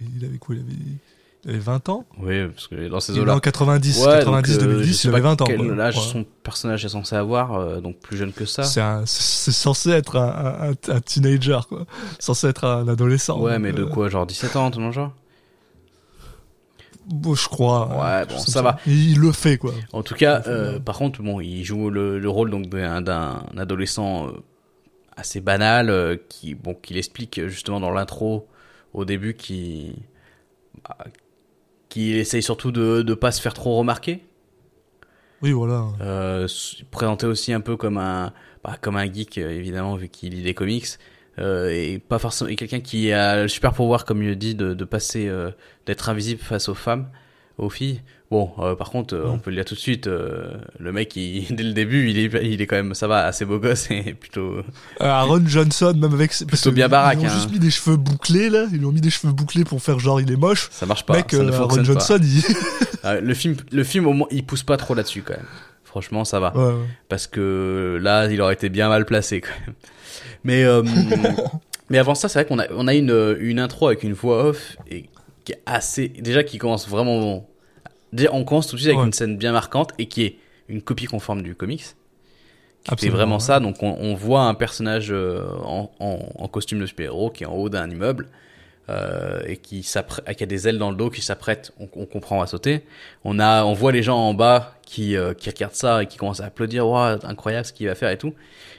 [0.00, 0.72] Il avait quoi Il avait,
[1.44, 2.04] il avait 20 ans?
[2.18, 3.36] Oui, parce que dans ces eaux-là.
[3.36, 5.44] en 90, Ouais, 90, donc, euh, je 2010, sais il avait pas 20 ans.
[5.46, 5.84] Quel quoi.
[5.84, 6.02] âge Ouais.
[6.02, 8.62] son personnage est censé avoir, euh, donc plus jeune que ça.
[8.64, 11.86] C'est censé être un, un- un teenager, quoi.
[12.18, 13.38] Censé être un adolescent.
[13.40, 15.14] Ouais, mais de quoi, genre 17 ans, tout le genre bon,
[17.08, 17.88] je crois.
[17.88, 18.78] Ouais, quelque bon, ça va.
[18.86, 19.72] Il, le fait, quoi.
[19.92, 24.28] En tout cas, euh, par contre, bon, il joue le, le rôle donc d'un adolescent
[24.28, 24.32] euh,
[25.16, 28.48] assez banal euh, qui, bon, qu'il explique euh, justement dans l'intro
[28.92, 29.94] au début, qui,
[30.88, 30.96] bah,
[31.88, 34.24] qui essaye surtout de de pas se faire trop remarquer.
[35.42, 35.84] Oui, voilà.
[36.00, 36.48] Euh,
[36.90, 38.32] présenté aussi un peu comme un,
[38.62, 40.86] bah, comme un geek euh, évidemment vu qu'il lit des comics.
[41.40, 44.72] Euh, et pas forcément et quelqu'un qui a le super pouvoir comme il dit de,
[44.72, 45.50] de passer euh,
[45.84, 47.08] d'être invisible face aux femmes
[47.58, 51.16] aux filles bon euh, par contre on peut le dire tout de suite le mec
[51.16, 53.90] il, dès le début il est il est quand même ça va assez beau gosse
[53.90, 54.58] et plutôt
[55.00, 56.30] Aaron Johnson, même avec.
[56.30, 57.34] parce Plutôt bien baraque, Ils ont hein.
[57.34, 58.66] juste mis des cheveux bouclés, là.
[58.72, 60.68] Ils lui ont mis des cheveux bouclés pour faire genre il est moche.
[60.70, 62.42] ça marche pas Mec, ça ne Aaron Johnson, il.
[62.42, 62.48] pas
[63.10, 65.44] Euh, le film le film au moins il pousse pas trop là-dessus quand même
[65.84, 66.86] franchement ça va Ouais, ouais.
[67.10, 69.74] parce que là, il aurait été bien mal placé quand même.
[70.44, 70.82] Mais euh,
[71.90, 74.44] mais avant ça, c'est vrai qu'on a on a une une intro avec une voix
[74.44, 75.06] off et
[75.44, 77.46] qui est assez déjà qui commence vraiment
[78.12, 79.06] déjà on commence tout de suite avec Ouais.
[79.06, 80.36] une scène bien marquante et qui est
[80.68, 81.84] une copie conforme du comics.
[82.86, 83.40] Absolument, vraiment ouais.
[83.40, 87.44] ça, donc on, on voit un personnage euh, en, en, en costume de super-héros qui
[87.44, 88.28] est en haut d'un immeuble
[88.90, 89.96] euh, et qui, qui
[90.42, 92.82] a des ailes dans le dos, qui s'apprête, on, on comprend, à sauter.
[93.24, 96.18] On, a, on voit les gens en bas qui, euh, qui regardent ça et qui
[96.18, 98.34] commencent à applaudir, Ouah, incroyable ce qu'il va faire et tout.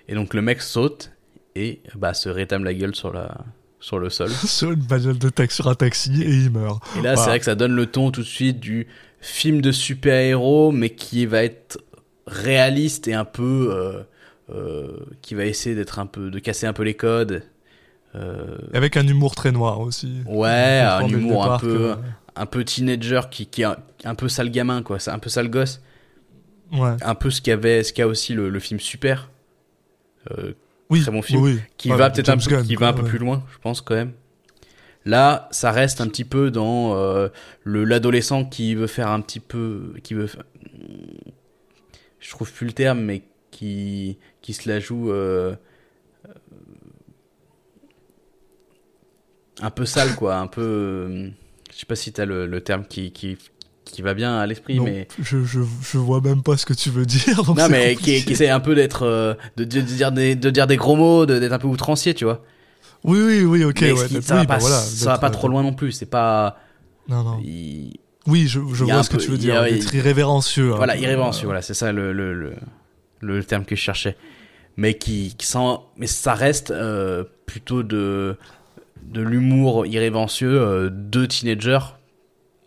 [0.07, 1.09] Et donc le mec saute
[1.55, 3.37] et bah, se rétame la gueule sur, la,
[3.79, 4.29] sur le sol.
[4.45, 6.83] Sur une bagnole de taxi sur un taxi et il meurt.
[6.97, 8.87] Et là, c'est vrai que ça donne le ton tout de suite du
[9.21, 11.79] film de super-héros, mais qui va être
[12.27, 14.03] réaliste et un peu, euh,
[14.53, 17.43] euh, qui va essayer d'être un peu, de casser un peu les codes.
[18.15, 20.21] Euh, Avec un humour très noir aussi.
[20.25, 21.95] ouais, un humour un peu, que-
[22.37, 24.99] un peu teenager qui, qui est un, un peu sale gamin, quoi.
[24.99, 25.81] C'est un peu sale gosse.
[26.71, 26.95] Ouais.
[27.01, 29.29] Un peu ce qu'avait, ce qu'a aussi le, le film Super.
[30.89, 31.41] Oui, Très bon film.
[31.41, 31.61] oui, oui.
[31.77, 33.09] qui Ouais, va peut-être un peu, qui va un peu ouais.
[33.09, 34.13] plus loin, je pense quand même.
[35.03, 37.29] Là, ça reste un petit peu dans euh,
[37.63, 40.27] le l'adolescent qui veut faire un petit peu, qui veut,
[42.19, 45.55] je trouve plus le terme, mais qui qui se la joue euh,
[46.27, 46.33] euh,
[49.61, 51.31] un peu sale quoi, un peu,
[51.71, 53.37] je sais pas si t'as le, le terme qui qui
[53.95, 56.89] qui va bien à l'esprit, mais je, je, je vois même pas ce que tu
[56.89, 57.43] veux dire.
[57.43, 60.49] donc non mais qui, essaie un peu d'être euh, de, de, de dire des de
[60.49, 62.43] dire des gros mots, de- d'être un peu outrancier, tu vois.
[63.03, 63.81] Oui, oui, oui, ok.
[63.81, 65.63] mais ouais, qui- ça va oui, pas, bah voilà, ça va pas euh, trop loin
[65.63, 65.91] non plus.
[65.91, 66.57] C'est pas.
[67.07, 67.39] Non, non.
[67.43, 67.93] il-
[68.27, 69.67] Oui, je, je vois ce que tu veux a- dire.
[69.67, 70.73] il- D'être irrévérencieux.
[70.73, 71.45] un Voilà, irrévérencieux.
[71.45, 72.53] euh, Voilà, c'est ça le, le, le,
[73.21, 74.15] le terme que je cherchais.
[74.77, 78.37] Mais qui, qui sent, mais ça reste euh, plutôt de
[79.03, 81.77] de l'humour irrévérencieux de teenager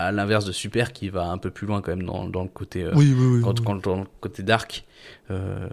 [0.00, 2.48] à l'inverse de Super qui va un peu plus loin quand même dans, dans le
[2.48, 3.40] côté euh, Oui, oui, oui.
[3.42, 3.64] quand, oui.
[3.66, 4.84] quand dans le côté dark
[5.30, 5.66] euh,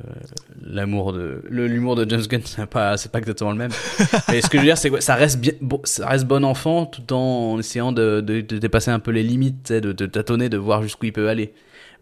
[0.61, 3.71] l'amour de l'humour de James Gunn c'est pas c'est pas exactement le même
[4.29, 6.43] mais ce que je veux dire c'est que ça reste bien bon, ça reste bon
[6.43, 10.49] enfant tout en essayant de, de, de dépasser un peu les limites de, de tâtonner
[10.49, 11.53] de voir jusqu'où il peut aller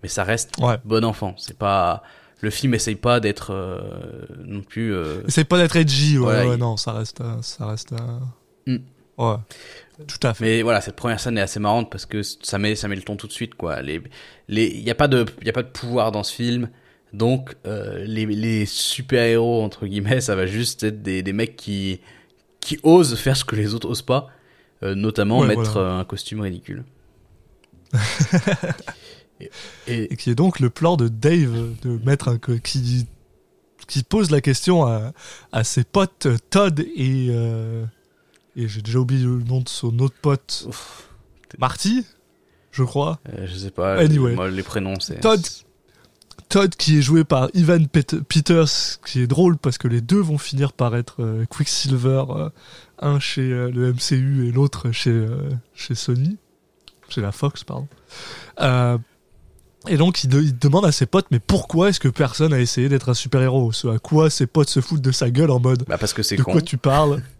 [0.01, 0.77] mais ça reste Ouais.
[0.85, 2.03] bon enfant c'est pas
[2.41, 3.79] le film essaye pas d'être euh,
[4.45, 4.93] non plus
[5.29, 7.93] C'est pas d'être edgy, ouais, ouais, il- non, ça reste, ça reste.
[7.93, 8.19] euh,
[8.65, 8.77] Mm.
[9.17, 9.35] Ouais,
[10.07, 10.43] tout à fait.
[10.43, 13.03] Mais voilà, cette première scène est assez marrante parce que ça met, ça met le
[13.03, 13.81] ton tout de suite, quoi.
[13.81, 14.01] Les,
[14.47, 16.69] les, y a pas de, y a pas de pouvoir dans ce film.
[17.13, 21.99] Donc, euh, les, les super-héros, entre guillemets, ça va juste être des, des mecs qui,
[22.59, 24.29] qui ose faire ce que les autres osent pas,
[24.81, 25.89] euh, notamment Ouais, mettre voilà.
[25.89, 26.83] euh, un costume ridicule.
[29.39, 29.49] et,
[29.87, 33.05] et- et qui est donc le plan de Dave de mettre un qui
[33.87, 35.11] qui pose la question à,
[35.51, 37.83] à ses potes Todd et euh,
[38.55, 40.65] et j'ai déjà oublié le nom de son autre pote.
[40.67, 41.09] Ouf,
[41.59, 42.05] Marty
[42.71, 43.19] je crois.
[43.29, 44.33] Euh, je sais pas, Anyway.
[44.33, 45.19] moi, les prénoms c'est.
[45.19, 45.41] Todd.
[46.49, 50.19] Todd qui est joué par Ivan Pet- Peters qui est drôle parce que les deux
[50.19, 52.49] vont finir par être euh, Quicksilver euh,
[52.99, 55.25] un chez euh, le MCU et l'autre chez
[55.75, 56.37] chez Sony.
[57.09, 57.87] Chez la Fox pardon.
[59.89, 62.59] Et donc il, de- il demande à ses potes mais pourquoi est-ce que personne a
[62.59, 65.51] essayé d'être un super héros ce à quoi ses potes se foutent de sa gueule
[65.51, 66.53] en mode Bah parce que c'est de con.
[66.53, 67.21] quoi tu parles?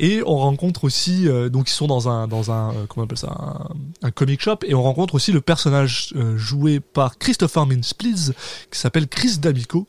[0.00, 3.04] Et on rencontre aussi, euh, donc ils sont dans un, dans un, euh, comment on
[3.04, 3.68] appelle ça,
[4.00, 8.32] un, comic shop, et on rencontre aussi le personnage euh, joué par Christopher Mintz-Please,
[8.70, 9.88] qui s'appelle Chris D'Amico,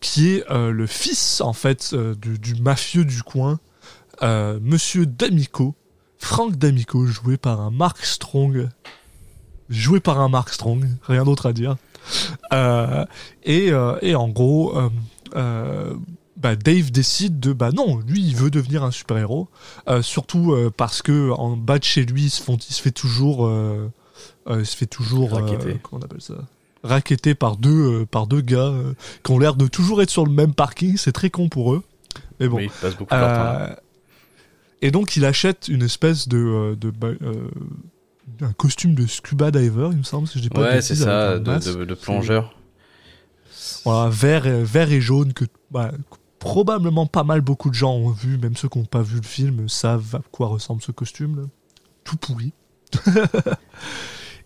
[0.00, 3.60] qui est le fils en fait du, mafieux du coin,
[4.22, 5.76] Monsieur D'Amico,
[6.18, 8.68] Frank D'Amico, joué par un Mark Strong,
[9.68, 11.76] joué par un Mark Strong, rien d'autre à dire.
[13.44, 13.70] Et,
[14.02, 14.74] et en gros,
[16.36, 19.48] bah, Dave décide de bah non, lui il veut devenir un super héros,
[20.02, 22.90] surtout euh, parce que en bas de chez lui il se, font- il se fait
[22.90, 23.90] toujours, euh,
[24.48, 25.78] euh, il se fait toujours, euh, Racketter.
[25.82, 26.34] comment on appelle ça,
[26.82, 28.92] raquetté par deux euh, par deux gars euh,
[29.24, 31.82] qui ont l'air de toujours être sur le même parking, c'est très con pour eux,
[32.38, 32.58] mais bon.
[32.58, 33.70] Oui, ils passent beaucoup de leur temps là.
[33.70, 33.74] Euh,
[34.82, 37.48] et donc il achète une espèce de, euh, de ba- euh,
[38.42, 41.38] un costume de scuba diver, il me semble, si je dis pas Ouais, c'est ça,
[41.38, 41.78] de, masque.
[41.78, 42.54] de, de plongeur.
[43.84, 47.94] Voilà, vert, et- vert et jaune que bah, que probablement pas mal beaucoup de gens
[47.94, 50.92] ont vu, même ceux qui n'ont pas vu le film savent à quoi ressemble ce
[50.92, 51.36] costume.
[51.40, 51.42] Là.
[52.04, 52.52] Tout pourri.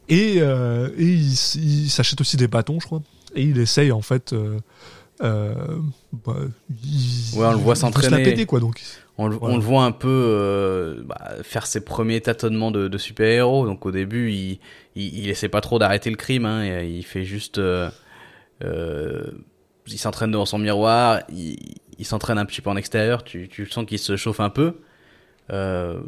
[0.08, 3.02] et euh, et il, s'achète aussi des bâtons, je crois.
[3.34, 4.32] Et il essaye en fait.
[4.32, 4.58] euh,
[5.22, 5.54] euh,
[6.24, 6.36] bah,
[6.84, 8.22] il, Ouais, on le voit la s'entraîner.
[8.22, 8.58] péter, quoi.
[8.60, 8.80] Donc,
[9.18, 9.54] On, le- Voilà.
[9.54, 13.66] on le voit un peu bah, faire ses premiers tâtonnements de, de super-héros.
[13.66, 14.58] Donc au début, il,
[14.96, 16.46] il, il essaie pas trop d'arrêter le crime.
[16.46, 17.58] Hein, et, il fait juste...
[17.58, 17.90] euh,
[19.92, 21.58] il s'entraîne devant son miroir, il,
[21.98, 24.76] il s'entraîne un petit peu en extérieur, tu, tu sens qu'il se chauffe un peu.
[25.52, 26.00] Euh,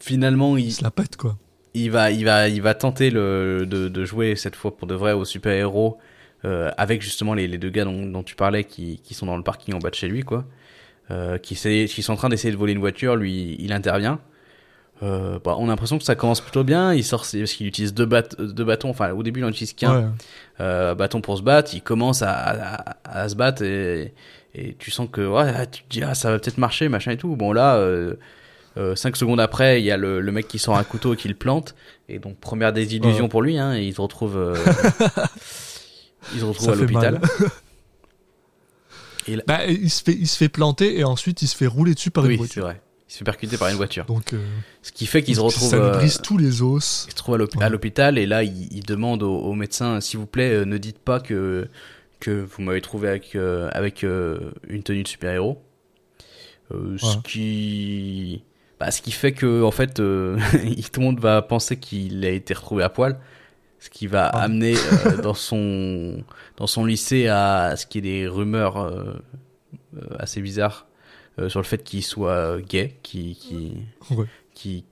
[0.00, 1.36] finalement, il, il se la pète, quoi.
[1.74, 4.94] il va, il va, il va tenter le, de, de jouer cette fois pour de
[4.94, 5.98] vrai au super héros
[6.44, 9.36] euh, avec justement les, les deux gars dont, dont tu parlais qui, qui sont dans
[9.36, 10.44] le parking en bas de chez lui, quoi,
[11.10, 13.16] euh, qui, qui sont en train d'essayer de voler une voiture.
[13.16, 14.20] Lui, il intervient.
[15.04, 16.92] Euh, bah, on a l'impression que ça commence plutôt bien.
[16.94, 18.88] Il sort, parce qu'il utilise deux, bat, deux bâtons.
[18.90, 20.04] Enfin, au début, il en utilise qu'un Ouais.
[20.60, 21.74] euh, bâton pour se battre.
[21.74, 24.14] Il commence à, à, à se battre et,
[24.54, 27.16] et tu sens que ouais, tu te dis ah ça va peut-être marcher, machin et
[27.16, 27.36] tout.
[27.36, 27.76] Bon là.
[27.76, 28.14] Euh,
[28.76, 31.16] euh, cinq secondes après, il y a le, le mec qui sort un couteau et
[31.16, 31.76] qui le plante.
[32.08, 33.28] Et donc, première désillusion Ouais.
[33.30, 34.36] pour lui, hein, et il se retrouve,
[36.34, 37.20] il se retrouve Ça à l'hôpital.
[39.46, 42.10] Bah, il, se fait, il se fait planter et ensuite il se fait rouler dessus
[42.10, 42.64] par une Oui, voiture.
[42.64, 42.80] vrai.
[43.08, 44.06] Il se fait percuter par une voiture.
[44.06, 44.38] Donc, euh,
[44.82, 47.04] Ce qui fait qu'il se retrouve, ça lui euh, brise tous les os.
[47.06, 47.68] il se trouve à Ouais.
[47.68, 50.98] l'hôpital et là, il, il demande au, au médecin, s'il vous plaît, euh, ne dites
[50.98, 51.68] pas que
[52.20, 55.60] que vous m'avez trouvé avec euh, avec euh, une tenue de super héros.
[56.72, 58.42] Euh, Ce qui
[58.80, 62.54] bah, ce qui fait que en fait, tout le monde va penser qu'il a été
[62.54, 63.18] retrouvé à poil.
[63.80, 64.44] Ce qui va Ah.
[64.44, 64.74] amener
[65.22, 66.24] dans son
[66.56, 69.14] dans son lycée à ce qui est des rumeurs
[70.18, 70.86] assez bizarres
[71.48, 73.72] sur le fait qu'il soit gay, qui qui
[74.16, 74.26] Ouais.
[74.54, 74.84] qui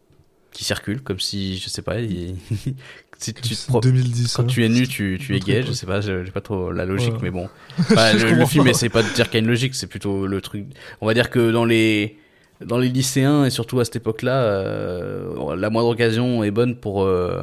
[0.53, 2.35] qui circulent comme si je sais pas il-
[3.19, 4.35] si tu te C'est pro- 2010.
[4.37, 4.47] quand hein.
[4.47, 5.69] tu es nu tu, tu es gay époque.
[5.69, 7.49] je sais pas j'ai pas trop la logique mais bon
[7.89, 10.27] Je le, le film essaie pas de dire qu'il y a une logique c'est plutôt
[10.27, 10.67] le truc
[11.01, 12.19] on va dire que dans les
[12.61, 17.03] dans les lycéens et surtout à cette époque-là euh, la moindre occasion est bonne pour
[17.05, 17.43] euh,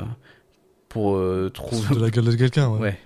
[0.89, 2.67] pour euh, trouver de la gueule de quelqu'un.
[2.69, 2.79] Ouais.
[2.79, 2.99] ouais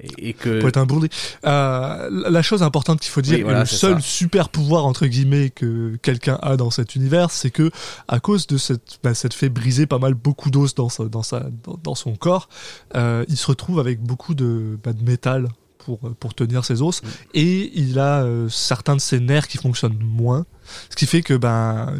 [0.00, 1.08] et, et que Pour être un bourdi.
[1.46, 4.00] Euh, la chose importante qu'il faut dire, Oui, voilà, et le seul ça.
[4.00, 7.70] super pouvoir entre guillemets que quelqu'un a dans cet univers, c'est que
[8.08, 11.22] à cause de cette, bah, cette fait briser pas mal beaucoup d'os dans sa, dans
[11.22, 12.48] sa, dans, dans son corps,
[12.94, 17.00] euh, il se retrouve avec beaucoup de, bah, de métal pour pour tenir ses os,
[17.02, 17.06] Mm.
[17.34, 20.44] et il a euh, certains de ses nerfs qui fonctionnent moins,
[20.90, 21.94] ce qui fait que ben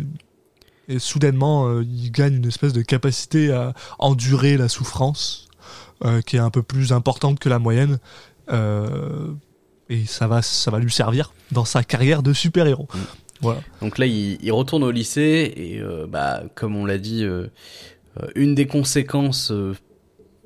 [0.88, 5.45] et soudainement euh, il gagne une espèce de capacité à endurer la souffrance
[6.04, 7.98] euh, qui est un peu plus importante que la moyenne
[8.50, 9.32] euh,
[9.88, 12.98] et ça va ça va lui servir dans sa carrière de super héros Mm.
[13.40, 17.24] voilà Donc là, il, il retourne au lycée et euh, bah, comme on l'a dit,
[17.24, 17.48] euh,
[18.34, 19.74] une des conséquences euh,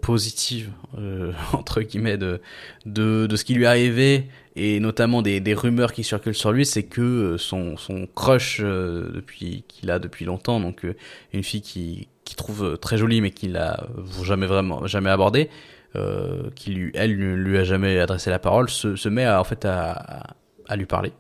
[0.03, 0.71] positives
[1.53, 2.41] entre guillemets de,
[2.87, 6.53] de de ce qui lui est arrivé et notamment des, des rumeurs qui circulent sur
[6.53, 10.85] lui, c'est que son son crush depuis qu'il a depuis longtemps, donc
[11.33, 13.89] une fille qui qui trouve euh, très jolie mais qu'il a
[14.23, 15.51] jamais vraiment jamais abordé,
[15.97, 19.45] euh, qui lui elle ne lui a jamais adressé la parole, se, met à, en
[19.45, 20.37] fait à,
[20.77, 21.13] lui parler.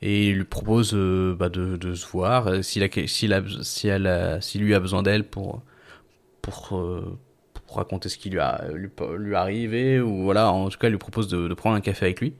[0.00, 4.08] Et il lui propose euh, bah, de, se voir s'il a s'il a si elle
[4.08, 5.62] a, si lui a besoin d'elle pour
[6.42, 6.82] pour,
[7.72, 10.98] raconter ce qui lui a lui, lui arrivé ou voilà en tout cas il lui
[10.98, 12.34] propose de prendre un café avec lui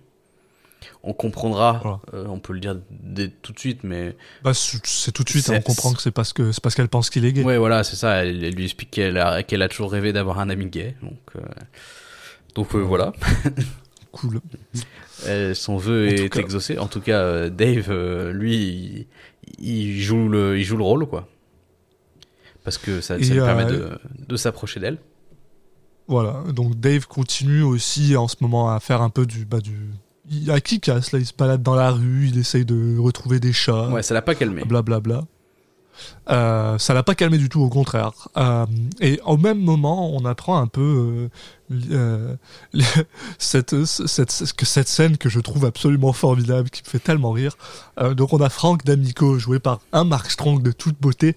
[1.05, 2.01] on comprendra Voilà.
[2.15, 5.45] euh, on peut le dire dès tout de suite mais Bah, c'est tout de suite,
[5.47, 7.43] C'est- on comprend que c'est parce que c'est parce qu'elle pense qu'il est gay.
[7.43, 10.39] ouais voilà c'est ça elle, elle lui explique qu'elle a qu'elle a toujours rêvé d'avoir
[10.39, 11.41] un ami gay donc euh,
[12.55, 13.13] donc euh, voilà
[14.13, 14.41] Cool.
[15.55, 16.41] Son vœu En est cas.
[16.41, 16.77] exaucé.
[16.79, 17.91] En tout cas, Dave,
[18.33, 19.07] lui,
[19.59, 21.27] il, il joue le, il joue le rôle, quoi.
[22.63, 24.99] Parce que ça, lui permet de, de s'approcher d'elle.
[26.09, 26.43] Voilà.
[26.53, 29.79] Donc Dave continue aussi en ce moment à faire un peu du bah du
[30.31, 33.41] il a qui casse là, il se balade dans la rue, il essaye de retrouver
[33.41, 33.89] des chats.
[33.89, 34.65] Ouais, ça l'a pas calmé.
[34.65, 35.25] blablabla.
[36.31, 38.29] Euh, ça l'a pas calmé du tout, au contraire.
[38.37, 38.67] Euh,
[39.01, 41.31] et au même moment, on apprend un peu
[41.71, 42.37] euh, euh,
[43.39, 47.57] cette, cette, scène que je trouve absolument formidable, qui me fait tellement rire.
[48.17, 51.37] Donc on a Frank D'Amico, joué par un Mark Strong de toute beauté,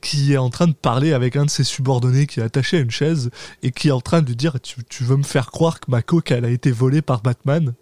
[0.00, 2.80] qui est en train de parler avec un de ses subordonnés qui est attaché à
[2.80, 3.30] une chaise
[3.62, 5.90] et qui est en train de lui dire tu, tu veux me faire croire que
[5.90, 7.74] ma coque elle a été volée par Batman?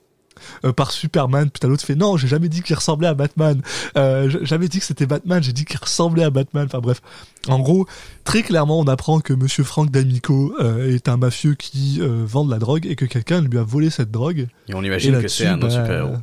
[0.64, 1.50] Euh, par Superman.
[1.50, 3.60] T'as l'autre fait non, j'ai jamais dit qu'il ressemblait à Batman.
[3.96, 6.66] Euh, j'ai jamais dit que c'était Batman, j'ai dit qu'il ressemblait à Batman.
[6.66, 7.00] Enfin bref,
[7.48, 7.86] en gros,
[8.24, 12.44] très clairement, on apprend que Monsieur Frank D'Amico euh, est un mafieux qui euh, vend
[12.44, 14.48] de la drogue et que quelqu'un lui a volé cette drogue.
[14.68, 16.16] Et on Et imagine que c'est un autre bah, super-héros.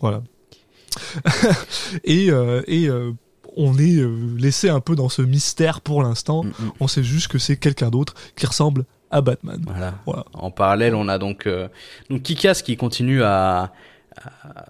[0.00, 0.22] Voilà.
[2.04, 2.28] et
[2.66, 2.90] et
[3.56, 4.00] on est
[4.38, 6.44] laissé un peu dans ce mystère pour l'instant.
[6.44, 6.72] Mm, mm.
[6.80, 9.60] On sait juste que c'est quelqu'un d'autre qui ressemble à Batman.
[9.66, 9.94] Voilà.
[10.06, 10.24] Voilà.
[10.34, 11.68] En parallèle, on a donc euh,
[12.10, 13.72] donc Kikas qui continue à,
[14.16, 14.66] à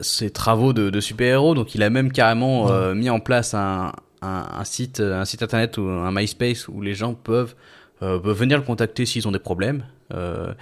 [0.00, 1.54] ses travaux de, de super-héros.
[1.54, 5.42] Donc, il a même carrément euh, mis en place un, un, un site un site
[5.42, 7.54] internet ou un MySpace où les gens peuvent
[8.02, 9.84] euh, peuvent venir le contacter s'ils ont des problèmes.
[10.12, 10.52] Euh,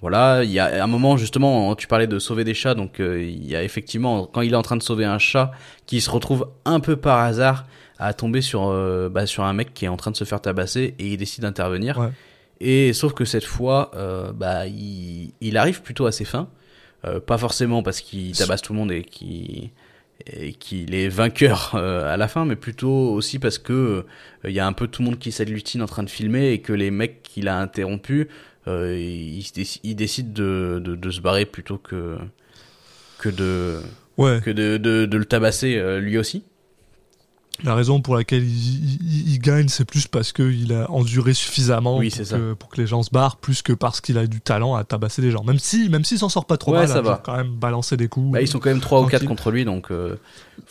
[0.00, 3.46] voilà, il y a un moment justement, tu parlais de sauver des chats, donc il
[3.46, 5.50] y a effectivement quand il est en train de sauver un chat
[5.84, 7.66] qui se retrouve un peu par hasard
[7.98, 10.40] à tomber sur euh, bah, sur un mec qui est en train de se faire
[10.40, 11.98] tabasser et il décide d'intervenir.
[11.98, 12.10] Ouais.
[12.60, 16.48] Et sauf que cette fois, euh, bah il, il arrive plutôt à ses fins,
[17.04, 19.70] Euh, pas forcément parce qu'il tabasse tout le monde et qu'il
[20.26, 24.04] et qu'il est vainqueur euh, à la fin, mais plutôt aussi parce que
[24.44, 26.58] il y a un peu tout le monde qui s'agglutine en train de filmer et
[26.60, 28.26] que les mecs qu'il a interrompus,
[28.66, 29.46] euh, ils,
[29.84, 32.18] ils décident de, de, de se barrer plutôt que
[33.18, 33.80] que de
[34.16, 34.40] Ouais.
[34.44, 36.42] que de, de, le tabasser lui aussi.
[37.64, 41.98] La raison pour laquelle il, il- il gagne, c'est plus parce qu'il a enduré suffisamment
[41.98, 44.40] Oui, pour, que, pour que les gens se barrent, plus que parce qu'il a du
[44.40, 45.42] talent à tabasser des gens.
[45.42, 47.20] Même si, même s'il s'en sort pas trop Ouais, mal, ça à va.
[47.24, 48.30] quand même balancer des coups.
[48.32, 49.28] Bah, ils sont quand même 3 ou 4 Tranquille.
[49.28, 50.16] contre lui, donc euh,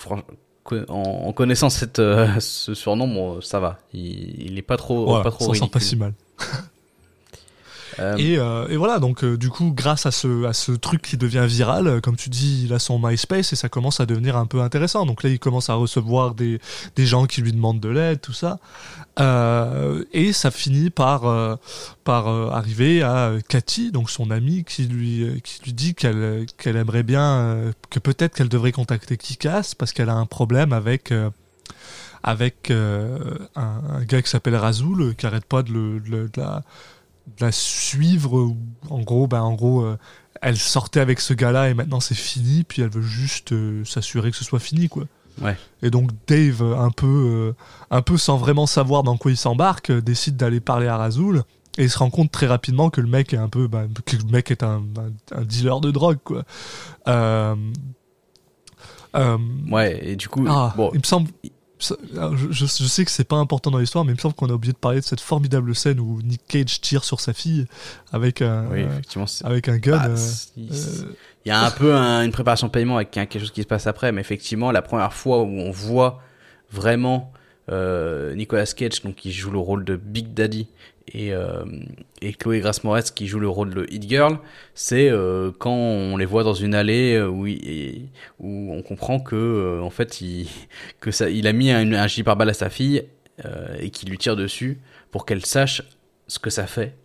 [0.09, 3.79] en, en connaissant cette, euh, ce surnom, bon, ça va.
[3.93, 6.13] Il, il est pas trop, Voilà, pas trop s'en sort pas si mal.
[7.99, 11.01] Euh, Et, euh, et voilà, donc euh, du coup, grâce à ce, à ce truc
[11.01, 14.37] qui devient viral, comme tu dis, il a son MySpace et ça commence à devenir
[14.37, 15.05] un peu intéressant.
[15.05, 16.59] Donc là, il commence à recevoir des,
[16.95, 18.59] des gens qui lui demandent de l'aide, tout ça.
[20.13, 21.57] Et ça finit par,
[22.03, 27.01] par arriver à Cathy, donc son amie, qui lui, qui lui dit qu'elle qu'elle aimerait
[27.03, 31.11] bien, que peut-être qu'elle devrait contacter Kikas parce qu'elle a un problème avec...
[32.23, 36.63] avec un, gars qui s'appelle Razoul, qui arrête pas de le- de la,
[37.39, 38.53] de la suivre.
[38.89, 39.97] En gros, ben, en gros, euh,
[40.41, 42.63] elle sortait avec ce gars-là et maintenant c'est fini.
[42.63, 45.03] Puis elle veut juste euh, s'assurer que ce soit fini, quoi.
[45.41, 45.55] Ouais.
[45.83, 47.53] Et donc Dave, euh, un peu,
[47.91, 51.43] un peu sans vraiment savoir dans quoi il s'embarque, décide d'aller parler à Razoul.
[51.79, 54.15] Et il se rend compte très rapidement que le mec est un peu, ben, que
[54.15, 56.43] le mec est un, un- un dealer de drogue, quoi.
[57.07, 57.55] Euh,
[59.15, 59.37] euh,
[59.69, 61.29] ouais, et du coup, ah, bon, il me semble.
[61.79, 64.73] Je, sais que c'est pas important dans l'histoire, mais il me semble qu'on a oublié
[64.73, 67.65] de parler de cette formidable scène où Nick Cage tire sur sa fille
[68.11, 68.85] avec un, oui,
[69.43, 69.97] avec un gun.
[69.97, 70.17] bah, euh,
[70.57, 70.75] il euh,
[71.45, 73.67] il y a un peu un- une préparation de paiement avec quelque chose qui se
[73.67, 76.21] passe après, mais effectivement, la première fois où on voit
[76.71, 77.31] vraiment
[77.69, 80.67] euh, Nicolas Cage, donc qui joue le rôle de Big Daddy,
[81.13, 81.63] et, euh,
[82.21, 84.39] et Chloé Grace Moretz qui joue le rôle de Hit Girl,
[84.73, 87.47] c'est euh, quand on les voit dans une allée euh, où,
[88.39, 90.47] où on comprend que euh, en fait il
[90.99, 93.03] que ça il a mis un, un gilet pare-balles à sa fille
[93.45, 94.79] euh, et qu'il lui tire dessus
[95.11, 95.81] pour qu'elle sache
[96.27, 96.95] ce que ça fait.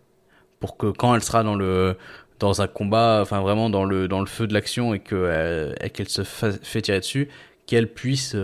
[0.60, 1.96] Pour que quand elle sera dans le
[2.38, 6.08] dans un combat enfin vraiment dans le dans le feu de l'action et que qu'elle
[6.08, 7.28] se fa- fait tirer dessus
[7.66, 8.34] qu'elle puisse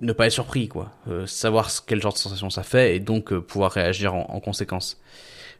[0.00, 0.92] ne pas être surpris quoi.
[1.08, 4.40] Euh, savoir quel genre de sensation ça fait et donc euh, pouvoir réagir en, en
[4.40, 5.00] conséquence.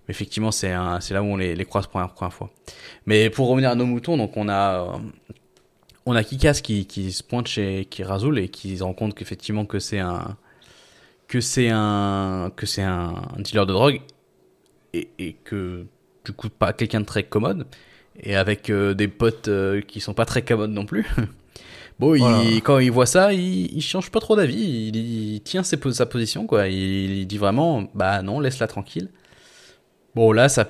[0.07, 2.51] Mais effectivement c'est là où on les, croise pour la première fois.
[3.07, 4.99] Mais pour revenir à nos moutons donc on a euh,
[6.05, 9.15] on a Kikas qui, qui se pointe chez qui Razoul et qui se rend compte
[9.15, 10.37] qu'effectivement que c'est un
[11.29, 14.01] que c'est un que c'est un, dealer de drogue
[14.93, 15.87] et, et que
[16.25, 17.67] du coup pas quelqu'un de très commode.
[18.19, 19.51] Et avec des potes
[19.87, 21.07] qui sont pas très commodes non plus.
[21.99, 24.89] Bon, il- quand il voit ça, il, il change pas trop d'avis.
[24.89, 26.69] Il, il tient ses sa position, quoi.
[26.69, 29.09] Il, dit vraiment, bah non, laisse-la tranquille.
[30.15, 30.67] Bon, là, ça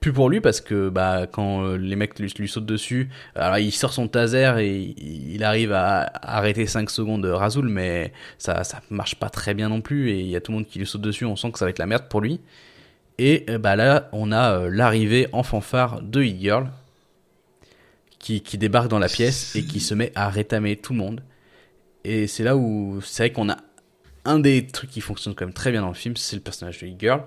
[0.00, 3.58] pue pour lui parce que bah quand euh, les mecs lui, lui sautent dessus, alors
[3.58, 8.64] il sort son taser et il, arrive à, à arrêter 5 secondes Razul, mais ça
[8.64, 10.78] ça marche pas très bien non plus et il y a tout le monde qui
[10.78, 11.24] lui saute dessus.
[11.24, 12.40] On sent que ça va être la merde pour lui.
[13.18, 16.68] Et euh, bah là, on a euh, l'arrivée en fanfare de Hit Girl
[18.24, 21.20] qui, qui débarque dans la pièce et qui se met à rétamer tout le monde.
[22.04, 23.58] Et c'est là où c'est vrai qu'on a
[24.24, 26.80] un des trucs qui fonctionne quand même très bien dans le film, c'est le personnage
[26.80, 27.22] de Girl.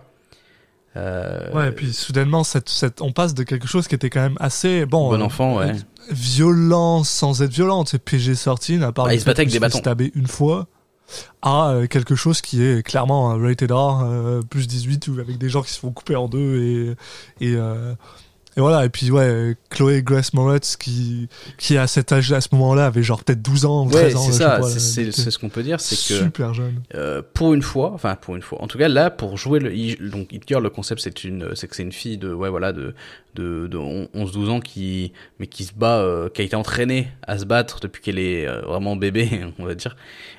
[0.95, 4.21] Euh, Ouais, et puis soudainement, cette, cette, on passe de quelque chose qui était quand
[4.21, 5.73] même assez bon, bon euh, enfant, ouais.
[6.09, 7.85] violent sans être violent.
[7.85, 9.79] C'est PG-13, à part Bah, il se battait avec des bâtons.
[10.15, 10.65] une fois,
[11.43, 15.49] à euh, quelque chose qui est clairement un rated R, plus 18, ou avec des
[15.49, 16.95] gens qui se font couper en deux
[17.39, 17.55] et et
[18.57, 22.49] et voilà, et puis ouais, Chloé Grace Moretz qui, qui à cet âge à ce
[22.53, 24.19] moment-là avait genre peut-être 12 ans ou Ouais, 13 ans.
[24.25, 26.81] c'est ça, c'est- ce qu'on peut dire, c'est que Super jeune.
[26.95, 29.69] euh, pour une fois, enfin pour une fois, en tout cas là pour jouer le
[30.09, 32.93] donc Girl, le concept c'est une c'est que c'est une fille de ouais voilà de
[33.35, 37.37] de, de 11-12 ans qui mais qui se bat euh, qui a été entraînée à
[37.37, 39.95] se battre depuis qu'elle est euh, vraiment bébé, on va dire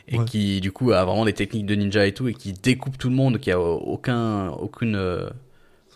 [0.09, 0.24] et Ouais.
[0.24, 3.11] qui du coup a vraiment des techniques de ninja et tout et qui découpe tout
[3.11, 4.98] le monde qui a aucun aucune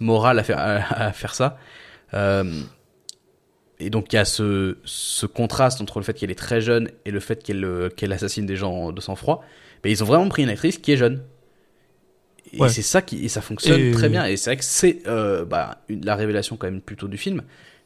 [0.00, 1.58] morale à faire à, à faire ça.
[2.14, 2.44] Euh,
[3.78, 6.90] et donc il y a ce, ce contraste entre le fait qu'elle est très jeune
[7.04, 9.44] et le fait qu'elle euh, qu'elle assassine des gens de sang-froid.
[9.84, 11.22] Mais ils ont vraiment pris une actrice qui est jeune.
[12.52, 12.68] Et Ouais.
[12.68, 14.26] c'est ça qui et ça fonctionne Et- très bien.
[14.26, 17.42] Et c'est vrai que c'est euh, bah, une- la révélation quand même plutôt du film.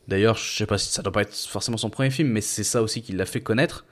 [0.09, 2.63] D'ailleurs, je sais pas si ça doit pas être forcément son premier film, mais c'est
[2.65, 3.85] ça aussi qui l'a fait connaître.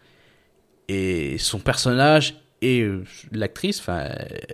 [0.89, 4.09] Et son personnage et euh, l'actrice, enfin,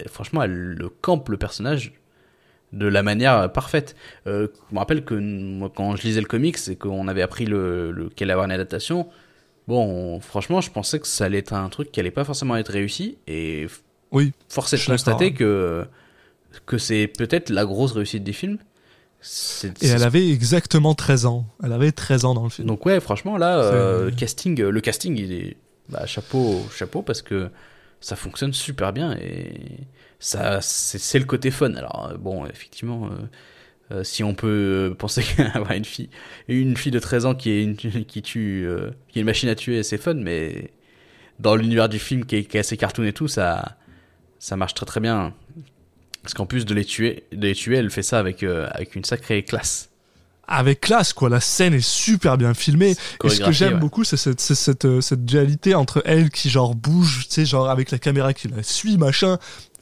[0.07, 1.93] franchement, elle le campe le personnage
[2.73, 3.97] de la manière euh, parfaite.
[4.27, 7.45] Euh, je me rappelle que moi, quand je lisais le comics et qu'on avait appris
[7.47, 9.09] le, le, qu'elle allait avoir une adaptation,
[9.69, 9.85] bon,
[10.17, 12.71] on- franchement, je pensais que ça allait être un truc qui allait pas forcément être
[12.73, 13.19] réussi.
[13.27, 13.67] Et
[14.13, 14.33] Oui.
[14.49, 15.33] force est de constater hein.
[15.37, 15.85] que,
[16.67, 18.59] que c'est peut-être la grosse réussite des films.
[19.83, 21.45] Et elle avait exactement 13 ans.
[21.63, 22.67] Elle avait 13 ans dans le film.
[22.69, 25.57] donc ouais, franchement là, euh, casting, euh, le casting, il est
[25.91, 27.51] bah, chapeau, chapeau parce que
[28.01, 29.81] ça fonctionne super bien et
[30.21, 31.75] ça, c'est le côté fun.
[31.75, 36.11] Alors euh, bon, effectivement, euh, euh, si on peut penser qu'avoir une fille,
[36.47, 39.49] une fille de 13 ans qui est une, qui tue, euh, qui est une machine
[39.49, 40.71] à tuer, c'est fun, mais
[41.41, 43.79] dans l'univers du film qui est, qui est assez cartoon et tout, ça,
[44.39, 45.35] ça marche très très bien.
[46.23, 49.05] Parce qu'en plus de les tuer, de les tuer, elle fait ça avec avec une
[49.05, 49.89] sacrée classe.
[50.47, 53.81] avec classe quoi la scène est super bien filmée et ce que j'aime ouais.
[53.81, 57.91] beaucoup c'est cette, cette, cette dualité entre elle qui genre bouge tu sais genre avec
[57.91, 59.39] la caméra qui la suit machin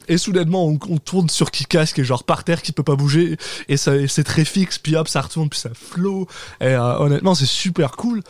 [0.09, 3.37] et soudainement on, tourne sur Kikas qui est genre par terre qui peut pas bouger
[3.69, 6.27] et ça c'est très fixe puis hop ça retourne puis ça flow
[6.59, 8.21] et euh, honnêtement c'est super cool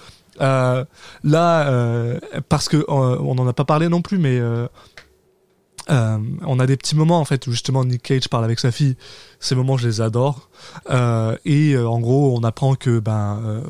[0.42, 0.86] euh,
[1.24, 4.40] là euh, parce que on en a pas parlé non plus mais
[5.90, 8.96] on a des petits moments en fait où justement Nick Cage parle avec sa fille.
[9.40, 10.50] Ces moments, je les adore.
[11.46, 13.64] Et en gros, on apprend que ben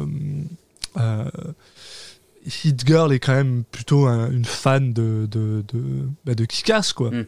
[2.85, 6.33] Girl est quand même plutôt un- une fan de de de, bah,
[6.93, 7.11] quoi.
[7.11, 7.25] Mm.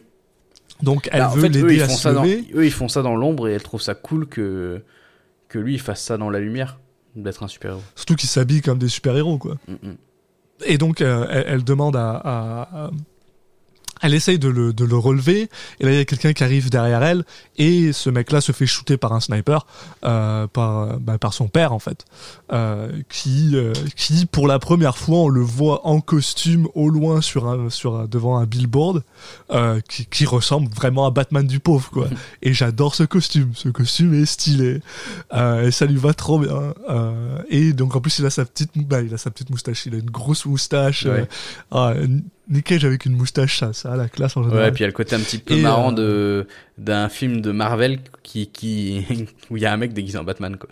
[0.82, 2.72] Donc elle Bah, en veut fait, eux, l'aider à font se ça dans, eux, ils
[2.72, 4.82] font ça dans l'ombre et elle trouve ça cool que,
[5.48, 6.80] que lui, il fasse ça dans la lumière,
[7.16, 7.82] d'être un super-héros.
[7.94, 9.56] Surtout qu'ils s'habillent comme des super héros, quoi.
[9.68, 9.96] Mm, mm.
[10.66, 12.90] Et donc, euh, elle, elle demande à-
[14.02, 15.48] Elle essaye de le, de le relever,
[15.80, 17.24] et là, il y a quelqu'un qui arrive derrière elle,
[17.56, 19.66] et ce mec-là se fait shooter par un sniper,
[20.04, 22.04] euh, par, bah, par son père, en fait,
[22.52, 27.20] euh, qui, euh, qui, pour la première fois, on le voit en costume, au loin,
[27.20, 29.02] sur un, sur un- devant un billboard,
[29.52, 32.08] euh, qui, qui ressemble vraiment à Batman du pauvre, quoi.
[32.42, 34.80] et j'adore ce costume, ce costume est stylé,
[35.32, 36.74] euh, et ça lui va trop bien.
[36.90, 39.86] Euh, et donc, en plus, il a sa petite, bah, il a sa petite moustache,
[39.86, 41.28] il a une grosse moustache, euh, Ouais.
[41.70, 41.92] ah,
[42.48, 44.68] Nick Cage avec une moustache, ça, ça a la classe en Ouais, général.
[44.68, 47.08] et puis il y a le côté un petit peu Et, marrant euh, de d'un
[47.08, 49.06] film de Marvel qui, qui
[49.50, 50.68] où il y a un mec déguisé en Batman quoi.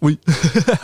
[0.00, 0.18] Oui.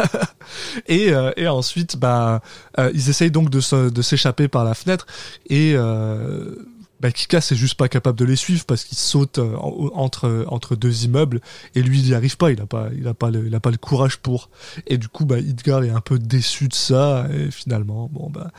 [0.86, 2.40] et, euh, et ensuite, bah,
[2.78, 5.06] euh, ils essayent donc de, s'échapper par la fenêtre
[5.48, 6.54] et euh,
[7.00, 10.44] bah, Kika c'est juste pas capable de les suivre parce qu'il saute euh, en- entre
[10.48, 11.40] entre deux immeubles
[11.74, 13.60] et lui il y arrive pas, il a pas il a pas le, il a
[13.60, 14.50] pas le courage pour.
[14.86, 18.50] Et du coup, bah, Edgar est un peu déçu de ça et finalement, bon bah,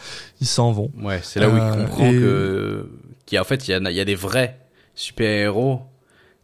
[0.41, 0.91] ils s'en vont.
[0.97, 2.89] Ouais, c'est là où il Euh, comprend et- que
[3.25, 4.57] qu'il en fait il y a, il y a des vrais
[4.95, 5.81] super-héros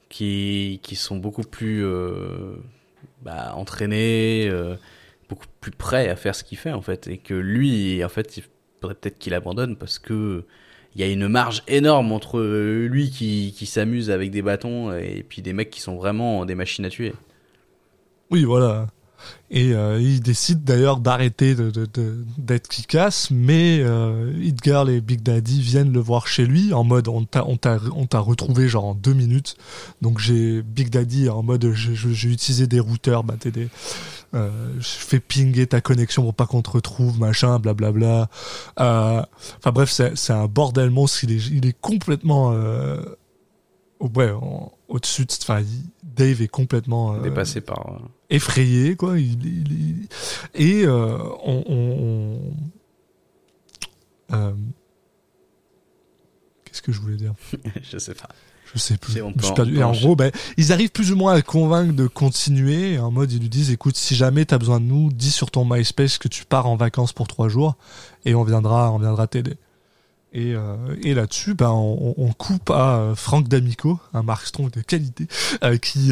[0.09, 2.55] qui qui sont beaucoup plus euh,
[3.23, 4.75] bah, entraînés, euh,
[5.29, 8.37] beaucoup plus prêts à faire ce qu'il fait en fait et que lui en fait
[8.37, 8.43] il
[8.81, 10.45] faudrait peut-être qu'il abandonne parce que
[10.95, 15.41] il y a une marge énorme entre lui qui, s'amuse avec des bâtons et puis
[15.41, 17.13] des mecs qui sont vraiment des machines à tuer.
[18.31, 18.87] Oui, voilà.
[19.49, 21.55] Et euh, il décide d'ailleurs d'arrêter
[22.37, 27.07] d'être Kikas, mais euh, Girl et Big Daddy viennent le voir chez lui en mode
[27.07, 29.55] on t'a, retrouvé genre en deux minutes.
[30.01, 33.69] Donc j'ai Big Daddy en mode j'ai utilisé des routeurs, bah, t'es des,
[34.33, 38.29] euh, je fais pinguer ta connexion pour pas qu'on te retrouve, machin, blablabla.
[38.79, 39.21] Euh,
[39.57, 41.23] Enfin bref, c'est, un bordel monstre.
[41.23, 43.01] Il est, il est complètement euh,
[43.99, 44.33] ouais,
[44.89, 45.25] au-dessus.
[45.25, 45.63] De, enfin,
[46.03, 48.01] Dave est complètement Dépassé par.
[48.29, 49.19] effrayé, quoi.
[49.19, 50.07] Il, il- il-
[50.55, 52.53] et on, on-
[54.31, 54.55] on-
[56.65, 57.33] qu'est-ce que je voulais dire?
[57.81, 58.29] Je sais pas.
[58.73, 59.21] Je sais plus.
[59.21, 59.71] On peut perdu.
[59.71, 62.99] on peut Et en gros, ben, ils arrivent plus ou moins à convaincre de continuer.
[62.99, 65.65] En mode, ils lui disent, écoute, si jamais t'as besoin de nous, dis sur ton
[65.65, 67.75] MySpace que tu pars en vacances pour trois jours
[68.25, 69.57] et on viendra, on viendra t'aider.
[70.33, 74.69] Et, euh, et là-dessus, ben, on, on coupe à euh, Frank D'Amico, un Mark Strong
[74.71, 75.27] de qualité,
[75.63, 76.11] euh, qui,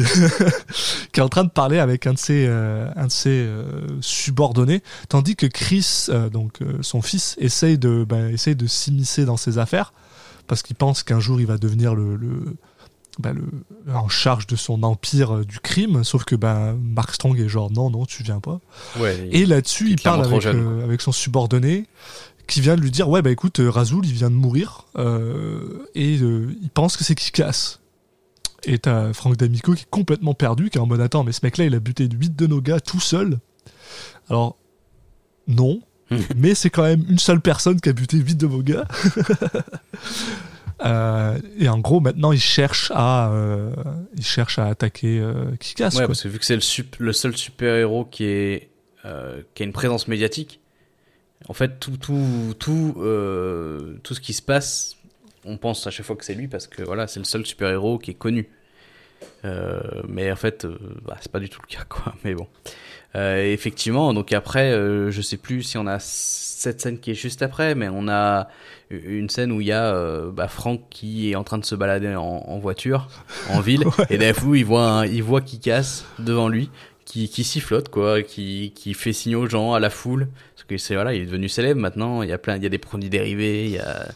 [1.12, 3.46] qui est en train de parler avec un de ses, un de ses
[4.00, 9.58] subordonnés, tandis que Chris, donc son fils, essaye de, ben, essaye de s'immiscer dans ses
[9.58, 9.92] affaires
[10.46, 12.56] parce qu'il pense qu'un jour il va devenir le, le,
[13.22, 17.48] le en charge de son empire euh, du crime, sauf que ben Mark Strong est
[17.48, 18.60] genre non non tu viens pas.
[18.98, 19.28] Ouais.
[19.32, 21.86] Et là-dessus, il parle avec, euh, avec son subordonné
[22.46, 25.86] qui vient de lui dire Ouais, bah écoute, euh, Razoul, il vient de mourir euh,
[25.94, 27.80] et il pense que c'est qui casse.
[28.64, 31.40] Et t'as Franck D'Amico qui est complètement perdu, qui est en mode Attends, mais ce
[31.44, 33.38] mec-là, il a buté 8 de nos gars tout seul.
[34.28, 34.56] Alors,
[35.46, 35.80] non,
[36.36, 38.86] mais c'est quand même une seule personne qui a buté 8 de vos gars.
[40.84, 43.70] Euh, et en gros, maintenant, il cherche à, euh,
[44.16, 45.88] il cherche à attaquer euh, Kikas.
[45.92, 46.06] Ouais, quoi.
[46.08, 48.68] parce que vu que c'est le, sup- le seul super-héros qui, est,
[49.06, 50.60] euh, qui a une présence médiatique,
[51.48, 54.96] en fait, tout, tout, tout, euh, tout ce qui se passe,
[55.46, 57.98] on pense à chaque fois que c'est lui parce que voilà, c'est le seul super-héros
[57.98, 58.48] qui est connu.
[60.08, 60.66] Mais en fait,
[61.06, 62.14] bah, c'est pas du tout le cas, quoi.
[62.24, 62.48] Mais bon.
[63.16, 67.14] Euh, effectivement, donc après, euh, je sais plus si on a cette scène qui est
[67.14, 68.48] juste après, mais on a
[68.90, 71.74] une scène où il y a euh, bah, Franck qui est en train de se
[71.74, 73.08] balader en, en voiture
[73.50, 73.84] en ville.
[74.10, 76.70] Et d'un coup il voit un- il voit qui casse devant lui
[77.04, 80.28] qui, qui sifflote quoi qui, qui fait signe aux gens à la foule.
[80.54, 82.22] Parce que c'est voilà il est devenu célèbre maintenant.
[82.22, 84.06] Il y a plein il y a des produits dérivés il y a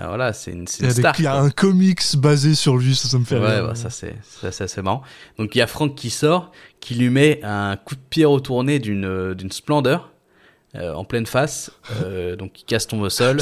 [0.00, 3.18] enfin, voilà c'est une, star il y a un comics basé sur lui, ça, ça
[3.18, 3.66] me fait Ouais, rire.
[3.68, 4.16] bah, ça c'est
[4.50, 5.02] c'est marrant.
[5.38, 8.78] Donc il y a Franck qui sort, qui lui met un coup de pied retourné
[8.78, 10.10] d'une euh, d'une splendeur
[10.74, 11.70] euh, en pleine face,
[12.02, 13.38] euh, donc qui casse tombe au sol.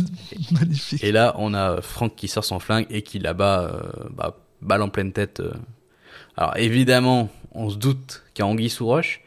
[0.52, 1.02] Magnifique.
[1.02, 3.80] Et là on a Franck qui sort son flingue et qui là-bas euh,
[4.10, 5.42] bah, balle en pleine tête.
[6.36, 9.20] Alors évidemment on se doute qu'il y a Anguille sous roche.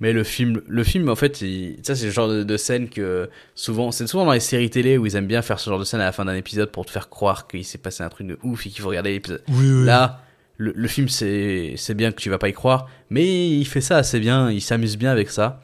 [0.00, 2.88] Mais le film, le film en fait, il- ça c'est le genre de, de scène
[2.88, 5.78] que souvent, c'est souvent dans les séries télé où ils aiment bien faire ce genre
[5.80, 8.08] de scène à la fin d'un épisode pour te faire croire qu'il s'est passé un
[8.08, 9.42] truc de ouf et qu'il faut regarder l'épisode.
[9.48, 9.84] Oui, oui.
[9.84, 10.22] Là,
[10.56, 13.80] le, le film, c'est c'est bien que tu vas pas y croire, mais il fait
[13.80, 15.62] ça assez bien, il s'amuse bien avec ça.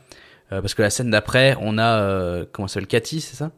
[0.52, 3.50] Euh, parce que la scène d'après, on a, euh, comment ça s'appelle, Cathy, c'est ça?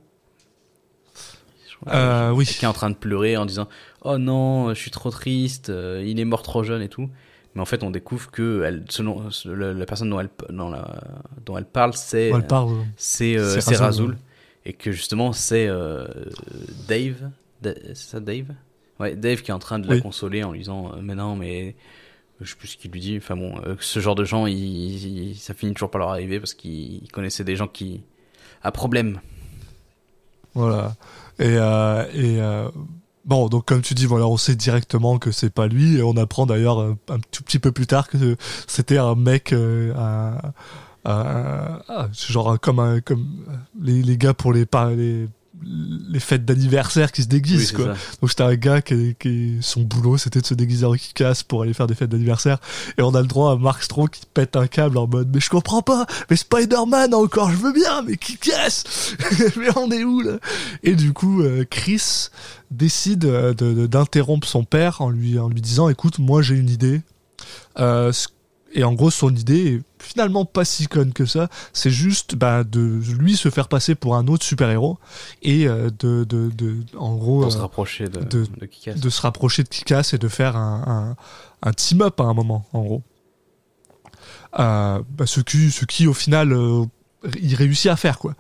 [1.89, 2.47] Euh, oui.
[2.47, 3.69] Qui est en train de pleurer en disant
[4.03, 7.09] Oh non, je suis trop triste, euh, il est mort trop jeune et tout.
[7.57, 11.03] Mais en fait, on découvre que elle, selon la, la personne dont elle, dont la,
[11.45, 12.31] dont elle parle, c'est
[12.97, 14.19] c'est euh, Razul
[14.67, 16.07] et que justement c'est euh,
[16.87, 17.31] Dave
[17.63, 18.49] Da- c'est ça Dave?
[19.01, 20.03] Ouais Dave qui est en train de la Oui.
[20.03, 21.75] consoler en lui disant euh, mais non mais
[22.43, 23.17] je sais plus ce qu'il lui dit.
[23.17, 26.53] Enfin bon ce genre de gens il, il- ça finit toujours par leur arriver parce
[26.55, 28.03] qu'il connaissait des gens qui
[28.63, 29.21] à problème.
[30.55, 30.95] Voilà.
[31.39, 32.41] Et, euh, et
[33.27, 36.17] bon, donc comme tu dis, voilà, on sait directement que c'est pas lui, et on
[36.17, 40.53] apprend d'ailleurs un, un tout petit peu plus tard que c'était un mec, euh, un,
[41.05, 43.27] un- genre comme comme
[43.81, 44.67] les, les gars pour les
[44.97, 45.29] les
[45.65, 47.95] les fêtes d'anniversaire qui se déguisent Oui, quoi.
[47.95, 48.01] ça.
[48.21, 51.63] Donc c'était un gars qui, qui son boulot c'était de se déguiser en casse pour
[51.63, 52.59] aller faire des fêtes d'anniversaire
[52.99, 55.41] et on a le droit à Mark Strong qui pète un câble en mode mais
[55.41, 59.15] je comprends pas mais Spider-Man encore je veux bien mais qui casse
[59.57, 60.39] mais on est où là?
[60.83, 62.29] Et du coup euh, Chris
[62.71, 63.55] décide euh,
[63.87, 67.01] d'interrompre son père en lui en lui disant écoute moi j'ai une idée
[67.79, 68.13] Euh,
[68.73, 72.65] et en gros son idée est finalement pas si conne que ça c'est juste bah,
[72.65, 74.99] de lui se faire passer pour un autre super héros
[75.43, 78.47] et euh, de, de, de en gros pour se euh, rapprocher de, de-
[78.95, 81.17] de se rapprocher de Kikas et de faire un,
[81.63, 83.03] un, un team-up à un moment, en gros.
[84.59, 86.85] Euh, bah, ce, qui, ce qui, au final, euh,
[87.41, 88.35] il réussit à faire, quoi.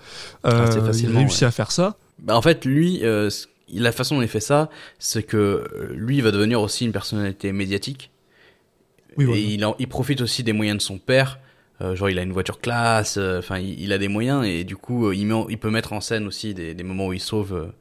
[0.47, 1.49] Euh, Assez il réussit ouais.
[1.49, 1.97] à faire ça.
[2.19, 3.29] Bah, en fait, lui, euh,
[3.73, 6.93] la façon dont il fait ça, c'est que euh, lui, il va devenir aussi une
[6.93, 8.11] personnalité médiatique.
[9.19, 9.41] Oui, et voilà.
[9.41, 11.39] il, en- il profite aussi des moyens de son père.
[11.83, 13.16] Euh, genre, il a une voiture classe.
[13.18, 15.59] euh, Enfin, il, il a des moyens et du coup, euh, il, met en- il
[15.59, 17.72] peut mettre en scène aussi des, des moments où il sauve,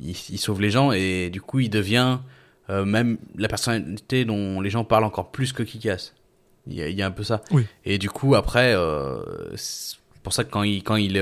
[0.00, 2.18] il, il sauve les gens et du coup, il devient
[2.68, 6.12] même la personnalité dont les gens parlent encore plus que Kikas.
[6.66, 7.42] Il y a, il y a un peu ça.
[7.52, 7.64] Oui.
[7.84, 8.74] Et du coup, après,
[9.54, 11.12] c'est pour ça que quand il, quand il,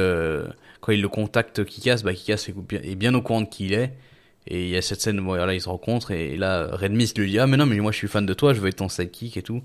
[0.80, 3.92] quand il le contacte, Kikas, bah, Kikas est bien, au courant de qui il est.
[4.46, 7.18] Et il y a cette scène où voilà, ils se rencontrent et là, Red Mist
[7.18, 8.76] lui dit Ah, mais non, mais moi je suis fan de toi, je veux être
[8.76, 9.62] ton sidekick et tout.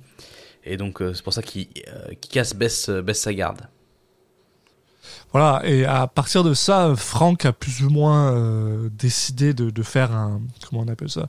[0.64, 3.62] Et donc, euh, c'est pour ça qu'il euh, Kikas baisse, baisse sa garde.
[5.32, 9.84] Voilà, et à partir de ça, Franck a plus ou moins euh, décidé de, de
[9.84, 10.42] faire un.
[10.68, 11.28] Comment on appelle ça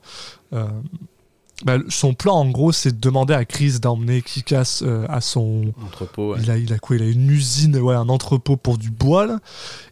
[0.54, 0.66] Euh,
[1.64, 5.72] bah, Son plan, en gros, c'est de demander à Chris d'emmener Kikas euh, à son.
[5.84, 6.40] Entrepôt, ouais.
[6.42, 9.26] Il, a, il a quoi Il a une usine, ouais, un entrepôt pour du bois,
[9.26, 9.38] là,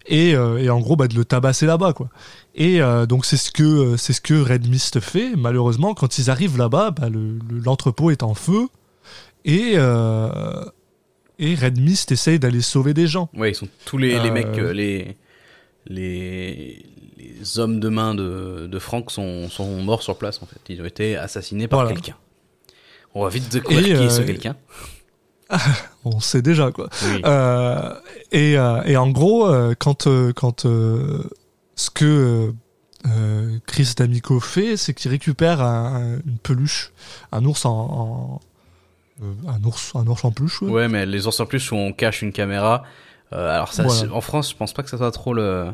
[0.06, 2.08] et, euh, et en gros, bah, de le tabasser là-bas, quoi.
[2.54, 5.36] Et euh, donc, c'est ce, que, euh, c'est ce que Red Mist fait.
[5.36, 8.68] Malheureusement, quand ils arrivent là-bas, bah, le- le- l'entrepôt est en feu,
[9.44, 9.72] et.
[9.76, 10.64] euh,
[11.40, 13.28] et Red Mist essaye d'aller sauver des gens.
[13.32, 15.16] Ouais, ils sont tous les, les Euh, mecs, euh, les,
[15.86, 16.84] les,
[17.16, 20.58] les hommes de main de, de Franck sont, sont morts sur place en fait.
[20.68, 21.94] Ils ont été assassinés par Voilà.
[21.94, 22.16] quelqu'un.
[23.14, 24.56] On va vite découvrir qui est ce quelqu'un.
[26.04, 26.88] On sait déjà quoi.
[27.04, 27.22] Oui.
[27.24, 27.94] Euh,
[28.32, 31.22] et, et en gros, quand quand euh,
[31.76, 32.52] ce que
[33.06, 36.90] euh, Chris D'Amico fait, c'est qu'il récupère un- un- une peluche,
[37.32, 38.40] un ours en,
[39.46, 40.62] un ours un ours en peluche.
[40.62, 40.70] ouais.
[40.70, 42.84] Ouais, mais les ours en plus où on cache une caméra.
[43.32, 44.12] euh, alors ça, Voilà.
[44.14, 45.68] en France, je pense pas que ça soit trop le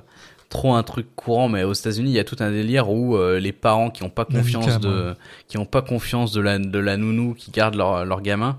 [0.50, 3.40] trop un truc courant, mais aux États-Unis, il y a tout un délire où euh,
[3.40, 5.14] les parents qui ont pas confiance de
[5.48, 8.58] qui ont pas confiance de la de la nounou qui garde leur leur gamin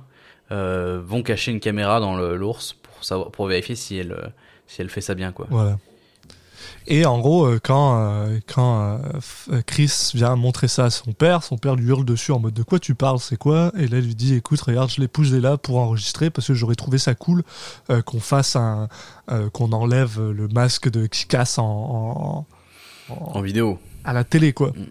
[0.52, 4.28] euh, vont cacher une caméra dans l'ours pour savoir pour vérifier si elle euh,
[4.68, 5.48] si elle fait ça bien quoi.
[5.50, 5.78] Voilà.
[6.88, 9.00] Et en gros, euh, quand, euh, quand
[9.52, 12.54] euh, Chris vient montrer ça à son père, son père lui hurle dessus en mode
[12.54, 13.72] de quoi tu parles, c'est quoi?
[13.78, 16.54] Et là, il lui dit écoute, regarde, je l'ai poussé là pour enregistrer parce que
[16.54, 17.44] j'aurais trouvé ça cool
[18.06, 18.88] qu'on fasse un.
[19.54, 22.46] qu'on enlève le masque de Kikas en,
[23.10, 23.80] en- en- En vidéo.
[24.04, 24.70] à la télé, quoi.
[24.70, 24.84] Mm.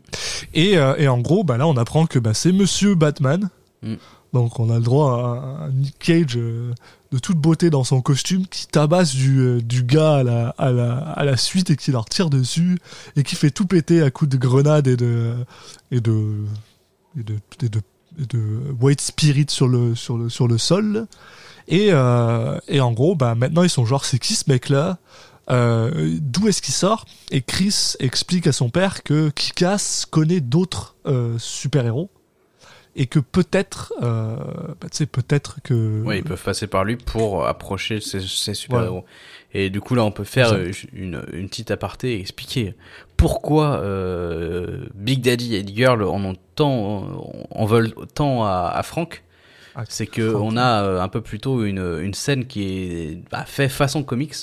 [0.55, 3.49] Et, et en gros, bah là, on apprend que bah, c'est Monsieur Batman.
[3.83, 3.95] Mm.
[4.33, 6.73] Donc, on a le droit à un Nick Cage euh,
[7.15, 10.25] de toute beauté dans son costume qui tabasse du, euh, gars
[10.59, 10.73] à
[11.25, 12.79] la, suite et qui leur tire dessus
[13.15, 15.37] et qui fait tout péter à coups de grenades et de,
[15.93, 16.01] et
[18.81, 19.95] white spirit sur le,
[20.59, 21.07] sol.
[21.69, 24.99] Et, euh, et en gros, bah, maintenant, ils sont genre, c'est qui ce mec-là
[25.51, 27.05] euh, D'où est-ce qu'il sort?
[27.31, 32.11] Et Chris explique à son père que Kikas connaît d'autres euh, super-héros
[32.97, 34.37] et que peut-être, euh,
[34.81, 36.03] bah, tu sais, peut-être que.
[36.03, 39.05] Ouais, ils peuvent passer par lui pour approcher ces, ces super-héros.
[39.53, 42.75] Et du coup, là, on peut faire euh, une, une petite aparté et expliquer
[43.17, 49.23] pourquoi euh, Big Daddy et Girl en ont tant, en veulent tant à, à Frank.
[49.77, 52.63] Ah, C'est que Frank, on a euh, un peu plus tôt une, une scène qui
[52.65, 54.35] est bah, fait façon comics.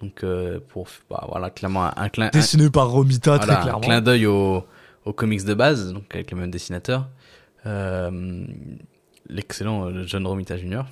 [0.00, 3.54] Donc, euh, pour, bah, voilà, clairement, un, un clin, un- Dessiné par Romita, voilà, très
[3.54, 3.80] un clairement.
[3.80, 4.64] clin d'œil aux,
[5.04, 7.06] aux comics de base, donc avec le même dessinateur,
[9.28, 10.82] l'excellent euh, John Romita Jr.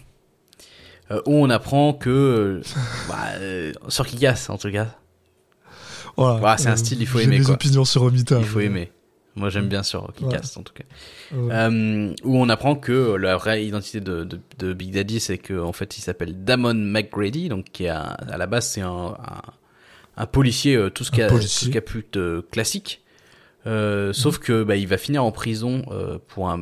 [1.11, 2.63] euh, où on apprend que euh,
[3.09, 4.89] bah, euh, sur Kikas en tout cas,
[6.17, 6.37] Voilà.
[6.37, 7.55] Euh, Voilà, c'est un style, il faut j'ai aimer, mes quoi.
[7.55, 8.39] opinions sur Romita.
[8.39, 8.93] il faut aimer.
[9.37, 10.83] Moi j'aime bien sur Kikas en tout cas.
[11.33, 11.55] Ouais.
[11.55, 15.59] Euh, où on apprend que la vraie identité de, de, de Big Daddy, c'est que
[15.61, 18.89] en fait, il s'appelle Damon McGrady, donc qui est un- à la base c'est un,
[19.17, 19.43] un,
[20.17, 23.01] un policier, euh, tout ce qui a tout ce qui a pu de classique.
[23.69, 26.57] Euh, Sauf que bah, il va finir en prison euh, pour un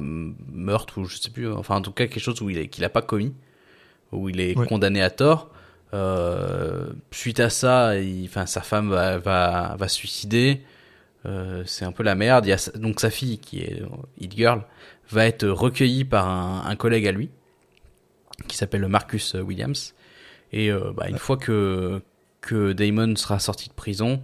[0.52, 2.88] meurtre ou je sais plus, enfin en tout cas quelque chose où il qu'il a
[2.88, 3.32] pas commis,
[4.12, 4.66] où il est Ouais.
[4.66, 5.50] condamné à tort.
[5.94, 10.62] Euh, suite à ça, il, enfin sa femme va va, va suicider.
[11.26, 12.44] Euh, c'est un peu la merde.
[12.46, 13.86] Il y a donc sa fille qui est euh,
[14.20, 14.62] Hit Girl
[15.10, 17.30] va être recueillie par un, un collègue à lui
[18.48, 19.94] qui s'appelle Marcus Williams.
[20.52, 22.00] Et euh, bah, une fois que
[22.40, 24.20] que Damon sera sorti de prison,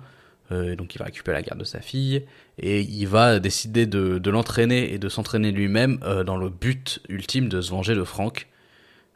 [0.51, 2.25] euh, donc il va récupérer la garde de sa fille
[2.59, 7.01] et il va décider de, de l'entraîner et de s'entraîner lui-même euh, dans le but
[7.09, 8.49] ultime de se venger de Frank.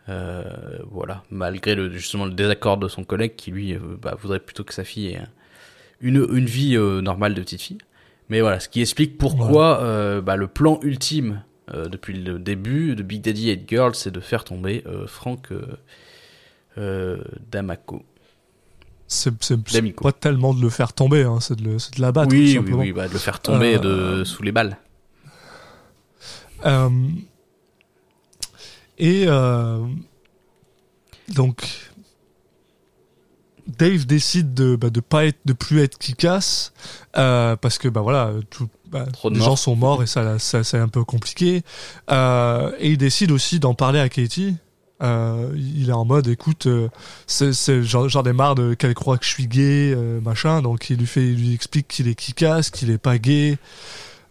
[0.08, 0.44] Euh,
[0.90, 4.72] voilà, malgré le, justement le désaccord de son collègue qui lui bah, voudrait plutôt que
[4.72, 5.28] sa fille ait un-
[6.00, 7.78] une, une vie normale de petite fille.
[8.28, 13.22] Mais voilà, ce qui explique pourquoi bah, le plan ultime depuis le début de Big
[13.22, 15.48] Daddy et Girl, c'est de faire tomber Frank
[16.78, 17.16] euh,
[17.50, 18.04] Damaco.
[19.08, 19.30] C'est
[19.94, 22.32] pas tellement de le faire tomber, hein, c'est de, de l'abattre.
[22.32, 22.78] oui, oui, simplement.
[22.78, 24.78] oui, bah, de le faire tomber Euh, de, sous les balles.
[26.64, 26.88] Euh,
[28.98, 29.84] et euh,
[31.34, 31.68] donc
[33.66, 36.70] Dave décide de bah, de pas être de plus être Kikas
[37.16, 40.78] euh, parce que bah voilà tout, bah, les gens sont morts et ça, ça c'est
[40.78, 41.62] un peu compliqué
[42.10, 44.56] Euh, et il décide aussi d'en parler à Katie
[45.02, 46.88] euh, il est en mode écoute euh,
[47.82, 51.06] j'en ai marre de qu'elle croit que je suis gay euh, machin donc il lui
[51.06, 53.58] fait il lui explique qu'il est Kikas qu'il est pas gay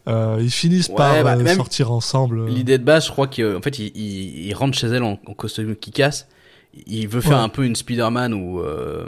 [0.07, 2.45] Euh, ils finissent Ouais, par bah, euh, sortir ensemble.
[2.47, 5.33] L'idée de base, je crois qu'en fait, il, il, il rentre chez elle en, en
[5.33, 6.27] costume qui casse.
[6.85, 7.43] Il veut faire Ouais.
[7.43, 9.07] un peu une Spider-Man où, euh,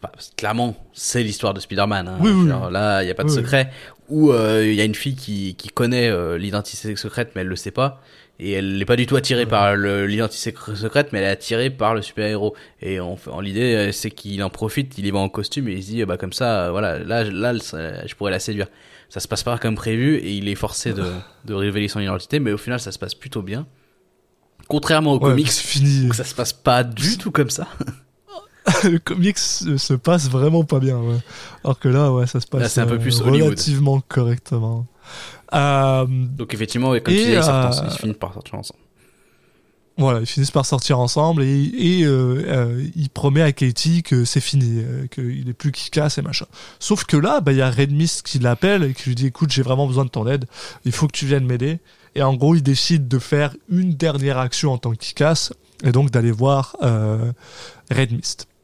[0.00, 2.08] bah, clairement, c'est l'histoire de Spider-Man.
[2.08, 2.16] Hein.
[2.20, 2.72] Oui, oui, Genre, oui.
[2.72, 3.70] là, il y a pas de secret.
[4.08, 7.56] Où euh, il y a une fille qui, qui connaît l'identité secrète, mais elle le
[7.56, 8.00] sait pas.
[8.38, 11.70] Et elle n'est pas du tout attirée par l'identité secr- secrète, mais elle est attirée
[11.70, 12.54] par le super-héros.
[12.82, 15.72] Et en, en l'idée, euh, c'est qu'il en profite, il y va en costume et
[15.72, 18.66] il se dit, euh, bah comme ça, euh, voilà, là, là, je pourrais la séduire.
[19.08, 21.04] Ça se passe pas comme prévu et il est forcé de,
[21.46, 23.66] de révéler son identité, mais au final, ça se passe plutôt bien.
[24.68, 26.12] Contrairement au Ouais, comics, fini.
[26.12, 27.68] ça se passe pas du tout comme ça.
[28.84, 30.98] le comics se, se passe vraiment pas bien.
[30.98, 31.18] Ouais.
[31.64, 33.44] Alors que là, ouais, ça se passe Là, un peu plus Hollywood.
[33.50, 34.86] relativement correctement.
[35.54, 38.80] Euh, Donc effectivement, comme Et, tu disais, ils, sortent euh, ils finissent par sortir ensemble.
[39.98, 44.24] voilà, ils finissent par sortir ensemble et, et euh, euh, il promet à Katie que
[44.24, 46.46] c'est fini, euh, qu'il est plus qui casse et machin.
[46.80, 49.26] Sauf que là, bah, il y a Red Mist qui l'appelle et qui lui dit
[49.26, 50.46] écoute, j'ai vraiment besoin de ton aide,
[50.84, 51.78] il faut que tu viennes m'aider.
[52.14, 55.52] Et en gros, il décide de faire une dernière action en tant que casse
[55.84, 58.46] et donc d'aller voir Red Mist.
[58.48, 58.55] Mm.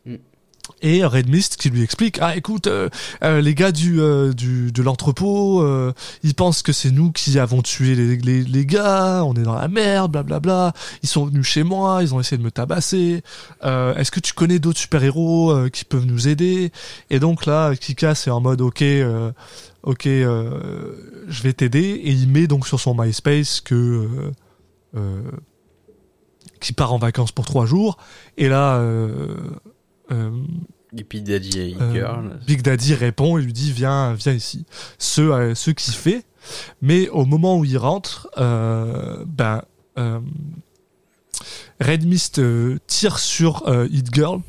[0.83, 2.89] Et Red Mist qui lui explique ah écoute euh,
[3.23, 5.65] euh, les gars du, euh, du de l'entrepôt
[6.25, 9.55] ils pensent que c'est nous qui avons tué les, les, les gars on est dans
[9.55, 10.73] la merde blablabla
[11.05, 13.23] ils sont venus chez moi ils ont essayé de me tabasser.
[13.63, 16.73] Est-ce que tu connais d'autres super héros qui peuvent nous aider?
[17.11, 18.83] Et donc là Kika c'est en mode ok
[19.85, 22.01] ok je vais t'aider.
[22.05, 24.09] Et il met donc sur son MySpace que
[26.61, 27.99] qui part en vacances pour trois jours.
[28.37, 28.83] Et là
[30.97, 32.39] Et puis Daddy et euh, Girl.
[32.47, 34.67] Big Daddy répond et lui dit viens viens ici
[34.99, 36.25] ce euh, ce qu'il fait
[36.83, 39.63] mais au moment où il rentre euh, ben
[39.99, 40.21] euh,
[41.81, 44.41] Red Mist euh, tire sur euh, Hit Girl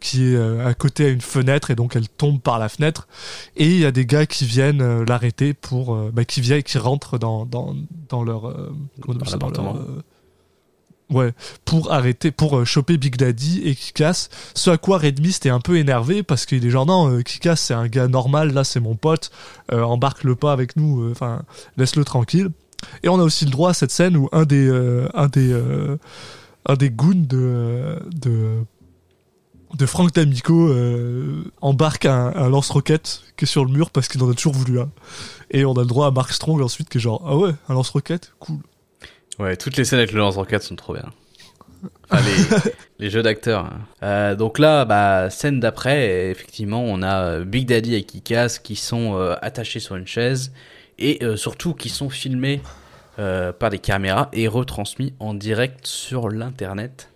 [0.00, 3.08] qui est euh, à côté à une fenêtre et donc elle tombe par la fenêtre
[3.56, 6.62] et il y a des gars qui viennent euh, l'arrêter pour euh, bah, qui viennent
[6.62, 7.74] qui rentrent dans dans
[8.08, 9.72] dans leur euh, comment on appelle ça, dans l'appartement.
[9.74, 10.02] leur, euh,
[11.10, 11.34] Ouais,
[11.66, 14.28] pour arrêter, pour euh, choper Big Daddy et Kikas.
[14.54, 17.20] Ce à quoi Red Mist est un peu énervé parce qu'il est genre non, euh,
[17.20, 19.30] Kikas c'est un gars normal, là c'est mon pote,
[19.70, 21.12] euh, embarque-le pas avec nous,
[21.76, 22.48] laisse-le tranquille.
[23.02, 24.66] Et on a aussi le droit à cette scène où un des
[26.90, 27.98] goons de
[29.74, 30.72] de Frank D'Amico
[31.60, 34.80] embarque un, un lance-roquette qui est sur le mur parce qu'il en a toujours voulu
[34.80, 34.90] un.
[35.50, 37.74] Et on a le droit à Mark Strong ensuite qui est genre ah ouais un
[37.74, 38.58] lance-roquette cool.
[39.38, 41.10] Ouais, toutes les scènes avec le lance-roquette sont trop bien.
[42.10, 42.70] Enfin, les,
[43.04, 43.66] les jeux d'acteurs.
[43.66, 43.80] hein.
[44.02, 48.76] Euh, donc là, bah, scène d'après, effectivement, on a euh, Big Daddy et Kikas qui
[48.76, 50.52] sont euh, attachés sur une chaise
[50.98, 52.60] et euh, surtout qui sont filmés
[53.16, 57.10] par des caméras et retransmis en direct sur l'internet.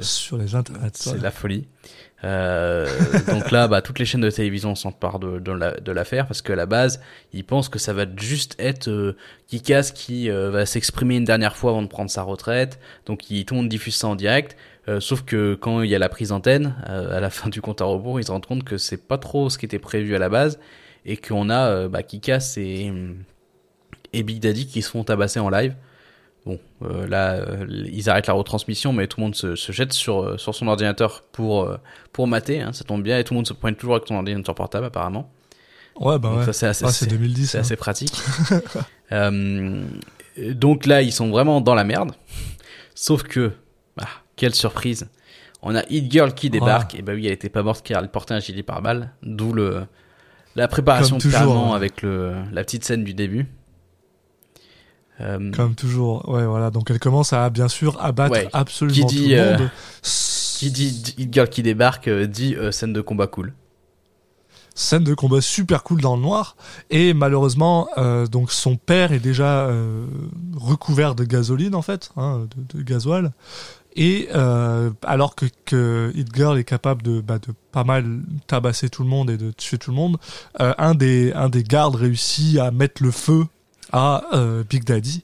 [0.00, 0.90] Sur les internets.
[0.94, 1.68] c'est la folie.
[2.24, 2.86] Euh,
[3.28, 6.54] donc là, bah, toutes les chaînes de télévision s'emparent de, de, la- l'affaire parce qu'à
[6.54, 7.00] la base,
[7.32, 9.16] ils pensent que ça va juste être euh,
[9.48, 12.78] Kikas qui euh, va s'exprimer une dernière fois avant de prendre sa retraite.
[13.06, 13.60] Donc il, tout le
[13.92, 14.56] ça en direct.
[14.88, 17.60] Euh, sauf que quand il y a la prise d'antenne, euh, à la fin du
[17.60, 20.14] compte à rebours, ils se rendent compte que c'est pas trop ce qui était prévu
[20.14, 20.58] à la base
[21.04, 22.92] et qu'on a euh, bah, Kikas et,
[24.12, 25.74] et Big Daddy qui se font tabasser en live.
[26.44, 29.92] Bon, euh, là, euh, ils arrêtent la retransmission, mais tout le monde se, se jette
[29.92, 31.76] sur, euh, sur son ordinateur pour, euh,
[32.12, 32.60] pour mater.
[32.60, 34.86] Hein, ça tombe bien, et tout le monde se pointe toujours avec son ordinateur portable,
[34.86, 35.30] apparemment.
[36.00, 36.44] Ouais, bah ouais.
[36.44, 37.46] ça, c'est assez, Ah, c'est 2010.
[37.50, 37.60] c'est hein.
[37.60, 38.14] assez pratique.
[40.54, 42.12] Donc là, ils sont vraiment dans la merde.
[42.94, 43.52] Sauf que,
[44.00, 45.08] ah, quelle surprise.
[45.60, 46.94] On a Hit Girl qui débarque.
[46.96, 49.12] Et bah oui, elle était pas morte car elle portait un gilet pare-balles.
[49.22, 49.86] D'où le,
[50.56, 51.76] la préparation de toujours, hein.
[51.76, 53.46] avec le, la petite scène du début.
[55.20, 56.28] Euh, Comme toujours.
[56.28, 56.70] Ouais, voilà.
[56.70, 58.48] Donc elle commence à, bien sûr, abattre Ouais.
[58.52, 59.70] absolument Qui dit, tout le euh, monde.
[60.02, 63.52] qui dit Hit Girl qui débarque euh, dit scène de combat cool.
[64.74, 66.56] Scène de combat super cool dans le noir.
[66.88, 70.06] Et malheureusement, euh, donc son père est déjà euh,
[70.56, 73.32] recouvert de gasoline, en fait, hein, de, de gasoil.
[73.94, 78.88] Et euh, alors que, que Hit Girl est capable de, bah, de pas mal tabasser
[78.88, 80.16] tout le monde et de tuer tout le monde,
[80.58, 83.44] un, des, un des gardes réussit à mettre le feu
[83.92, 85.22] à euh, Big Daddy,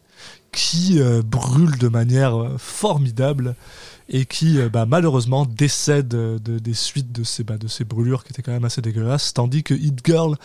[0.52, 3.54] qui euh, brûle de manière euh, formidable
[4.08, 8.24] et qui euh, bah, malheureusement décède de, des suites de ces, bah, de ces brûlures
[8.24, 10.36] qui étaient quand même assez dégueulasses, tandis que Hit Girl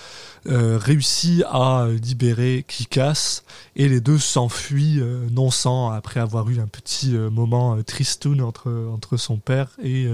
[0.45, 3.43] réussit à libérer Kikas
[3.75, 9.17] et les deux s'enfuient euh, non sans après avoir eu un petit moment tristoun entre,
[9.17, 10.07] son père et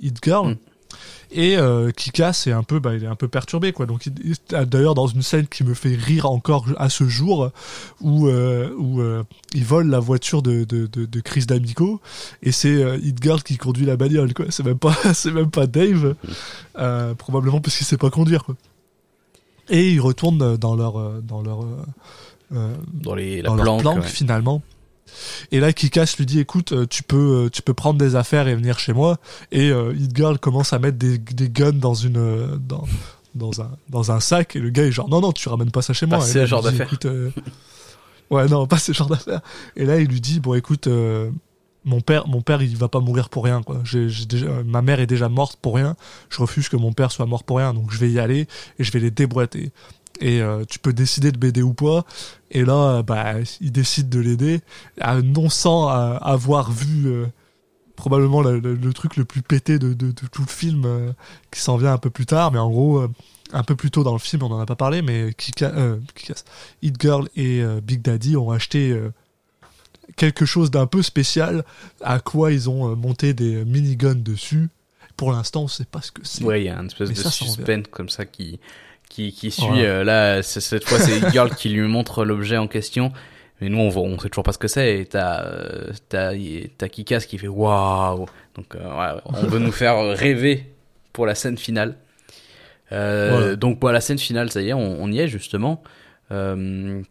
[0.00, 0.52] Hit Girl.
[0.52, 0.56] Mm.
[1.30, 3.84] Et euh, Kikas est un peu, bah, il est un peu perturbé quoi.
[3.84, 4.34] Donc il-
[4.66, 7.50] d'ailleurs dans une scène qui me fait rire encore à ce jour,
[8.00, 9.24] où euh, où euh,
[9.54, 12.00] il vole la voiture de de, de, de Chris D'Amico
[12.42, 14.46] et c'est euh, Hit Girl qui conduit la bagnole quoi.
[14.48, 16.14] C'est même pas c'est même pas Dave,
[16.78, 18.56] euh, probablement parce qu'il sait pas conduire quoi.
[19.68, 21.84] Et ils retournent dans leur euh, dans leur euh,
[22.54, 23.80] euh, Dans les, la dans leur planque.
[23.82, 24.08] planque ouais.
[24.08, 24.62] finalement.
[25.52, 28.48] Et là, Kikas lui dit, écoute, euh, tu peux, euh, tu peux prendre des affaires
[28.48, 29.18] et venir chez moi.
[29.52, 32.84] Et euh, Hit Girl commence à mettre des, des guns dans une, euh, dans,
[33.34, 34.56] dans un, dans un sac.
[34.56, 36.18] Et le gars est genre, non, non, tu ramènes pas ça chez moi.
[36.18, 36.90] Pas Et ce là, il genre d'affaires.
[37.04, 37.30] euh,
[38.30, 39.40] ouais, non, pas ce genre d'affaires.
[39.76, 41.30] Et là, il lui dit, bon, écoute, euh,
[41.84, 43.82] mon père, mon père, il va pas mourir pour rien, quoi.
[44.28, 45.96] Déjà, ma mère est déjà morte pour rien.
[46.28, 47.72] Je refuse que mon père soit mort pour rien.
[47.72, 48.46] Donc, je vais y aller
[48.78, 49.70] et je vais les déboîter.
[50.20, 52.04] Et euh, tu peux décider de m'aider ou pas.
[52.50, 54.60] Et là, euh, bah, il décide de l'aider,
[55.04, 57.26] euh, non sans euh, avoir vu euh,
[57.96, 61.12] probablement le, le- le truc le plus pété de, de- de tout le film, euh,
[61.50, 62.50] qui s'en vient un peu plus tard.
[62.52, 63.06] Mais en gros,
[63.52, 65.72] un peu plus tôt dans le film, on en a pas parlé, mais Kika,
[66.82, 68.94] Hit Girl et Big Daddy ont acheté
[70.16, 71.64] quelque chose d'un peu spécial,
[72.02, 74.68] à quoi ils ont monté des miniguns dessus.
[75.16, 76.44] Pour l'instant, on sait pas ce que c'est.
[76.44, 78.60] Ouais, il y a une espèce Mais de ça, suspense comme ça qui,
[79.08, 79.64] qui, qui suit.
[79.66, 79.82] Voilà.
[79.84, 83.12] euh, là, cette fois, c'est Girl qui lui montre l'objet en question.
[83.60, 85.00] Mais nous, on, voit- on sait toujours pas ce que c'est.
[85.00, 86.32] Et t'as, euh, t'as,
[86.78, 88.26] t'as Kikas qui fait waouh.
[88.54, 88.78] Donc, euh,
[89.14, 90.66] ouais, on veut nous faire rêver
[91.12, 91.96] pour la scène finale.
[92.92, 93.56] Euh, Voilà.
[93.56, 95.82] Donc, pour la scène finale, ça y est, on, on y est justement.
[96.30, 97.02] Euh,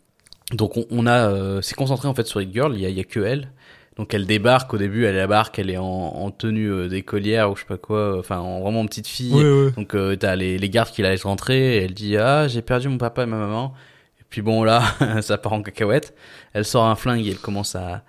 [0.54, 2.74] donc, on, on a, euh, c'est concentré en fait sur Hit Girl.
[2.76, 3.50] Il y a, il y a que elle.
[3.98, 5.06] Donc, elle débarque au début.
[5.06, 5.58] Elle débarque.
[5.60, 8.18] Elle est en, en tenue euh, d'écolière ou je sais pas quoi.
[8.20, 9.34] Enfin, en, vraiment en petite fille.
[9.34, 9.72] Ouais, ouais.
[9.72, 12.62] Donc euh, t'as les, les gardes qui la laissent rentrer et elle dit ah j'ai
[12.62, 13.74] perdu mon papa et ma maman.
[14.20, 14.84] Et puis bon là
[15.22, 16.14] ça part en cacahuète.
[16.54, 18.04] Elle sort un flingue et elle commence à,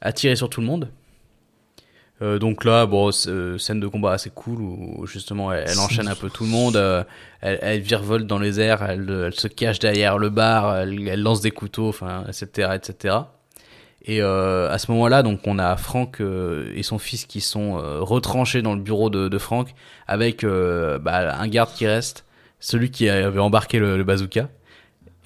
[0.00, 0.88] à tirer sur tout le monde.
[2.22, 6.06] Euh, donc là bon euh, scène de combat assez cool où justement elle, elle enchaîne
[6.06, 6.76] un peu tout le monde.
[6.76, 7.02] euh,
[7.40, 11.22] elle, elle virevolte dans les airs, elle, elle se cache derrière le bar, elle, elle
[11.22, 13.16] lance des couteaux, enfin etc etc.
[14.02, 17.78] Et euh, à ce moment-là, donc on a Franck euh, et son fils qui sont
[17.78, 19.74] euh, retranchés dans le bureau de, de Franck
[20.06, 22.24] avec euh, bah, un garde qui reste,
[22.60, 24.48] celui qui avait embarqué le, le bazooka.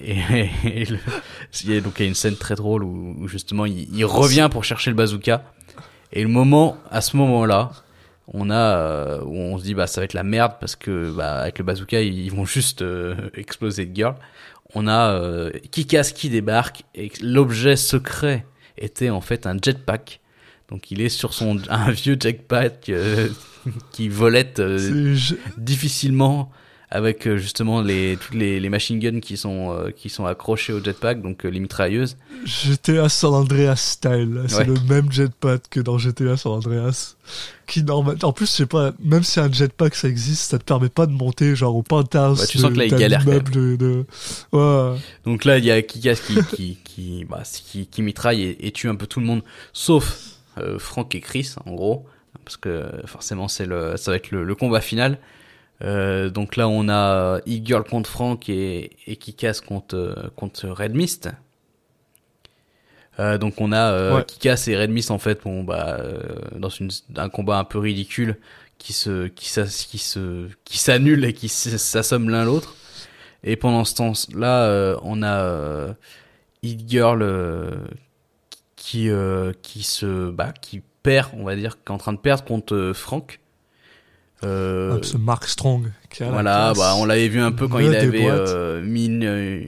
[0.00, 0.16] Et,
[0.64, 0.98] et le-
[1.62, 3.88] il y a- donc il y a une scène très drôle où, où justement il,
[3.96, 5.44] il revient pour chercher le bazooka.
[6.12, 7.70] Et le moment, à ce moment-là,
[8.32, 11.12] on a euh, où on se dit bah ça va être la merde parce que
[11.12, 14.16] bah avec le bazooka ils, vont juste euh, exploser de girl.
[14.74, 18.44] On a Kikas qui débarque et l'objet secret
[18.78, 20.20] était en fait un jetpack.
[20.70, 23.28] Donc il est sur son un vieux jetpack euh,
[23.92, 25.16] qui volette euh,
[25.58, 26.50] difficilement
[26.94, 30.72] avec euh, justement les toutes les, les machine guns qui sont euh, qui sont accrochés
[30.72, 32.16] au jetpack donc euh, les mitrailleuses.
[32.46, 34.42] GTA San Andreas style.
[34.46, 34.64] C'est Ouais.
[34.66, 37.16] le même jetpack que dans GTA San Andreas.
[37.66, 38.16] Qui normal...
[38.22, 41.06] En plus, je sais pas, même si un jetpack ça existe, ça te permet pas
[41.06, 44.04] de monter genre au penthouse Ouais, tu de, sens que là, il galère de, de-
[44.52, 44.96] Ouais.
[45.24, 48.70] Donc là il y a Kikas qui qui qui, bah, qui qui mitraille et, et
[48.70, 49.42] tue un peu tout le monde
[49.72, 50.18] sauf
[50.58, 52.06] euh, Frank et Chris en gros
[52.44, 55.18] parce que forcément c'est le ça va être le, le combat final.
[55.84, 60.94] Euh, donc là on a E-Girl contre Frank et, et Kikas contre euh, contre Red
[60.94, 61.30] Mist.
[63.20, 64.24] Euh, donc on a euh, Ouais.
[64.24, 66.18] Kikas et Red Mist en fait bon bah euh,
[66.58, 68.36] dans une, un combat un peu ridicule
[68.78, 69.46] qui se qui
[69.88, 72.74] qui se qui s'annule et qui s- s'assomment l'un l'autre.
[73.44, 75.94] Et pendant ce temps-là, on a
[76.62, 77.22] Hit Girl
[78.76, 79.10] qui
[79.62, 82.92] qui se bah qui perd, on va dire, qui est en train de perdre contre
[82.94, 83.40] Frank.
[84.44, 85.90] Euh, ce Mark Strong.
[86.10, 89.06] Qui a la voilà, bah on l'avait vu un peu quand il avait euh, mis
[89.06, 89.62] une, euh,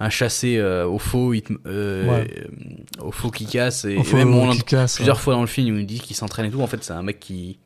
[0.00, 2.28] un chassé euh, au faux, hit- euh, Ouais.
[2.38, 5.22] euh, au faux qui casse et, même on casse, plusieurs ouais.
[5.22, 6.60] fois dans le film, il nous dit qu'il s'entraîne et tout.
[6.60, 7.58] En fait, c'est un mec qui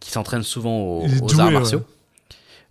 [0.00, 1.82] qui s'entraîne souvent aux, aux doué, arts martiaux.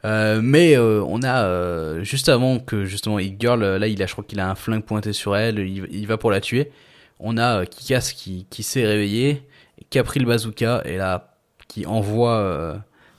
[0.06, 4.04] Euh, mais euh, on a euh, juste avant que justement Hit Girl, euh, là il
[4.04, 6.42] a, je crois qu'il a un flingue pointé sur elle, il, il va pour la
[6.42, 6.72] tuer.
[7.20, 9.44] On a euh, Kikas qui, qui s'est réveillé,
[9.90, 11.36] qui a pris le bazooka et là
[11.70, 12.76] qui envoie euh,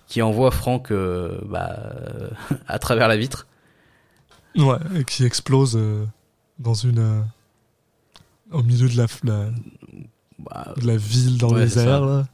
[0.07, 1.77] qui envoie Franck euh, bah,
[2.69, 3.47] à travers la vitre.
[4.57, 6.05] Ouais, et qui explose euh,
[6.59, 6.99] dans une.
[7.01, 7.21] euh,
[8.53, 9.47] au milieu de la, la,
[10.39, 12.27] Bah, de la ville, dans Ouais, les airs, là.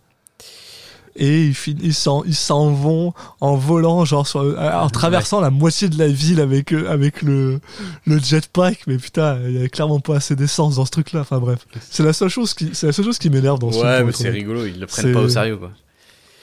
[1.16, 5.99] Et ils s'en ils s'en vont en volant, genre sur, en traversant la moitié de
[5.99, 7.61] la ville avec, avec le,
[8.07, 8.87] le jetpack.
[8.87, 11.21] Mais putain, il y avait clairement pas assez d'essence dans ce truc-là.
[11.21, 13.81] Enfin bref, c'est la seule chose qui, c'est la seule chose qui m'énerve dans ce
[13.83, 15.73] ouais, mais c'est rigolo, ils le C'est- prennent pas au sérieux quoi.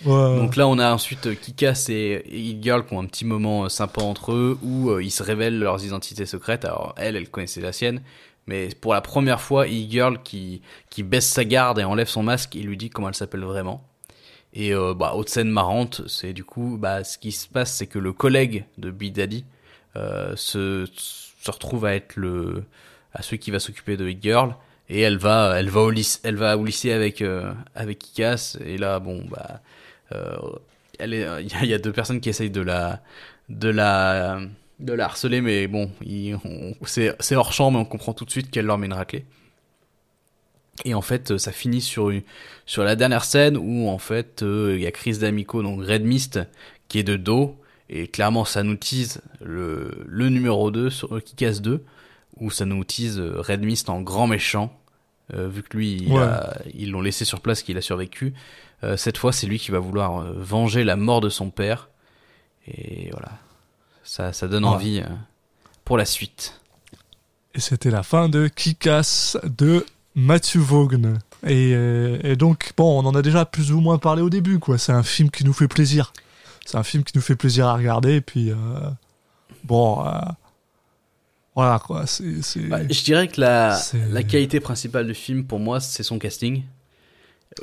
[0.06, 3.66] Donc là, on a ensuite euh, Kikas et Hit Girl qui ont un petit moment
[3.66, 6.66] euh, sympa entre eux où euh, ils se révèlent leurs identités secrètes.
[6.66, 8.02] Alors elle, elle connaissait la sienne,
[8.46, 12.24] mais pour la première fois, Hit Girl qui qui baisse sa garde et enlève son
[12.24, 13.84] masque, il lui dit comment elle s'appelle vraiment.
[14.54, 17.88] Et euh, bah autre scène marrante, c'est du coup bah ce qui se passe, c'est
[17.88, 18.94] que le collègue de
[19.96, 20.86] euh, se
[21.48, 22.64] retrouve à être le
[23.14, 24.56] à celui qui va s'occuper de Hit Girl.
[24.90, 27.24] Et elle va, elle va au lycée, elle va avec
[27.76, 28.58] avec Kikas.
[28.64, 29.60] Et là, bon, bah,
[31.00, 33.02] elle est, il y, a- il y a deux personnes qui essayent de la,
[33.50, 34.40] de la,
[34.80, 35.90] de la harceler, mais bon,
[36.86, 39.26] c'est c'est hors champ, mais on comprend tout de suite qu'elle leur met une raclée.
[40.86, 42.22] Et en fait, euh, ça finit sur, une-
[42.68, 46.04] sur la dernière scène où en fait euh, il y a Chris D'Amico, donc Red
[46.04, 46.40] Mist,
[46.88, 47.58] qui est de dos,
[47.90, 51.84] et clairement ça nous tease le, le numéro 2 sur euh, Kick-Ass 2,
[52.40, 54.72] où ça nous tease euh, Red Mist en grand méchant,
[55.34, 56.22] euh, vu que lui, il Ouais.
[56.22, 58.34] a- ils l'ont laissé sur place, qu'il a survécu.
[58.84, 61.90] Euh, cette fois, c'est lui qui va vouloir euh, venger la mort de son père.
[62.68, 63.32] Et voilà,
[64.04, 64.70] ça, ça donne Ouais.
[64.72, 65.10] envie euh,
[65.86, 66.60] pour la suite.
[67.56, 71.18] Et c'était la fin de Kick-Ass de Matthew Vaughn.
[71.46, 74.78] Et, et donc, bon, on en a déjà plus ou moins parlé au début, quoi.
[74.78, 76.14] C'est un film qui nous fait plaisir.
[76.66, 78.16] C'est un film qui nous fait plaisir à regarder.
[78.16, 78.56] Et puis, euh,
[79.64, 80.12] bon, euh,
[81.56, 82.06] voilà, quoi.
[82.06, 82.60] C'est.
[82.68, 83.80] Bah, je dirais que la
[84.28, 86.64] qualité principale du film, pour moi, c'est son casting.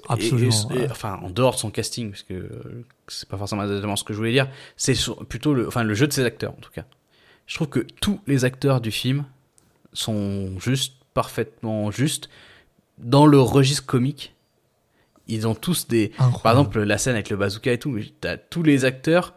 [0.08, 0.90] Absolument, Et- et- et- ouais.
[0.90, 4.12] enfin, en dehors de son casting, parce que euh, c'est pas forcément exactement ce que
[4.12, 4.94] je voulais dire, c'est
[5.28, 6.84] plutôt le, enfin, le jeu de ses acteurs, en tout cas.
[7.46, 9.24] Je trouve que tous les acteurs du film
[9.92, 12.28] sont juste, parfaitement justes,
[12.98, 14.34] dans le registre comique.
[15.28, 16.42] Ils ont tous des, Incroyable.
[16.42, 19.34] par exemple, la scène avec le bazooka et tout, mais t'as tous les acteurs,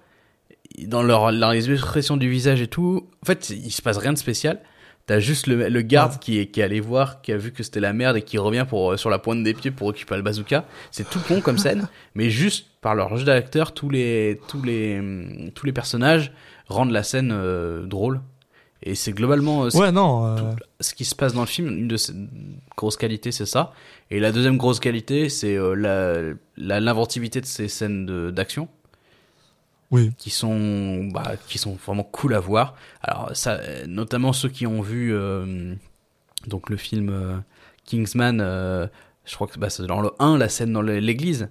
[0.80, 4.14] dans leur, dans les expressions du visage et tout, en fait, il se passe rien
[4.14, 4.60] de spécial.
[5.08, 6.18] T'as juste le, le garde Ouais.
[6.22, 8.38] qui est, qui est allé voir, qui a vu que c'était la merde et qui
[8.38, 10.66] revient pour, euh, sur la pointe des pieds pour récupérer le bazooka.
[10.92, 15.02] C'est tout con comme scène, mais juste par leur jeu d'acteur, tous les, tous les,
[15.56, 16.32] tous les personnages
[16.68, 18.20] rendent la scène euh, drôle.
[18.84, 20.26] Et c'est globalement euh, ce- Ouais, non.
[20.38, 20.52] euh,
[20.82, 22.14] ce qui se passe dans le film, une de ses
[22.76, 23.72] grosses qualités, c'est ça.
[24.12, 28.68] Et la deuxième grosse qualité, c'est euh, la, la- l'inventivité de ces scènes de- d'action
[29.92, 30.12] oui.
[30.18, 32.76] qui sont bah, qui sont vraiment cool à voir.
[33.02, 35.74] Alors ça, notamment ceux qui ont vu euh,
[36.48, 37.38] donc le film euh,
[37.86, 38.88] Kingsman, euh,
[39.26, 41.50] je crois que bah, c'est dans le 1 la scène dans l'église,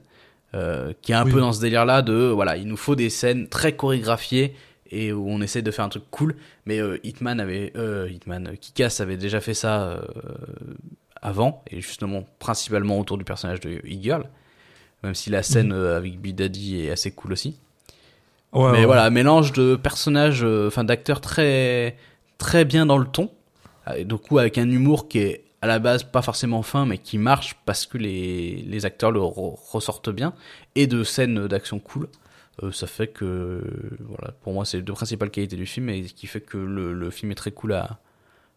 [1.03, 1.33] qui est un Oui.
[1.33, 4.55] peu dans ce délire-là de voilà, il nous faut des scènes très chorégraphiées
[4.91, 6.37] et où on essaie de faire un truc cool.
[6.65, 7.73] Mais Hitman avait,
[8.09, 10.01] Hitman, Kick-Ass avait déjà fait ça
[11.21, 14.25] avant et justement principalement autour du personnage de E-Girl.
[15.03, 17.59] Même si la scène euh, avec Big Daddy est assez cool aussi.
[18.65, 18.85] Ouais, Mais ouais.
[18.87, 21.97] voilà, un mélange de personnages, euh, enfin d'acteurs très
[22.39, 23.31] très bien dans le ton.
[23.89, 26.99] Euh, Du coup, avec un humour qui est à la base pas forcément fin, mais
[26.99, 30.35] qui marche parce que les, les acteurs le re- ressortent bien,
[30.75, 32.09] et de scènes d'action cool.
[32.63, 33.63] Euh, ça fait que,
[34.01, 36.57] voilà, pour moi, c'est les deux principales qualités du film, et ce qui fait que
[36.59, 37.99] le, le film est très cool à,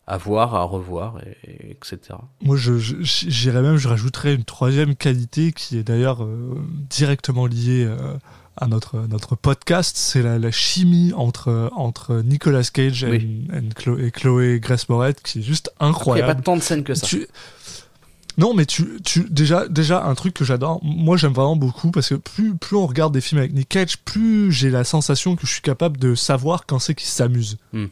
[0.08, 2.18] à voir, à revoir, et, et etc.
[2.42, 6.58] Moi, je, je- j'irais même, je rajouterais une troisième qualité qui est d'ailleurs euh,
[6.90, 8.18] directement liée euh,
[8.60, 13.48] à notre, notre podcast, c'est la, la chimie entre, entre Nicolas Cage et, Oui.
[13.54, 16.36] et Chloé, et Chloé Grace Moretz qui est juste Il n'y a incroyable.
[16.36, 17.08] pas tant de scènes que ça.
[17.08, 17.28] Tu-
[18.38, 20.80] Non, mais tu, tu déjà, déjà un truc que j'adore.
[20.84, 23.98] Moi, j'aime vraiment beaucoup parce que plus, plus on regarde des films avec Nick Cage,
[24.00, 27.58] plus j'ai la sensation que je suis capable de savoir quand c'est qu'il s'amuse.
[27.74, 27.88] Hmm.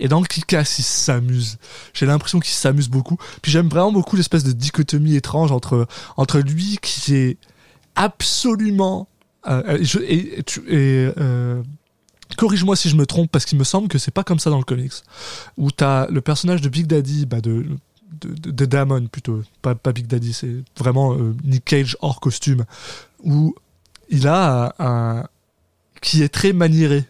[0.00, 1.58] Et dans le Kick-Ass, il s'amuse?
[1.92, 3.16] J'ai l'impression qu'il s'amuse beaucoup.
[3.42, 5.86] Puis j'aime vraiment beaucoup l'espèce de dichotomie étrange entre
[6.16, 7.38] entre lui qui est
[7.94, 9.08] absolument
[9.46, 9.78] euh,
[10.08, 10.44] et,
[11.18, 11.62] euh,
[12.36, 14.58] corrige-moi si je me trompe parce qu'il me semble que c'est pas comme ça dans
[14.58, 14.92] le comics
[15.56, 17.66] où t'as le personnage de Big Daddy bah de
[18.20, 22.64] de, Damon plutôt pas, pas Big Daddy c'est vraiment euh, Nick Cage hors costume
[23.22, 23.54] où
[24.08, 25.24] il a un
[26.00, 27.04] qui est très maniéré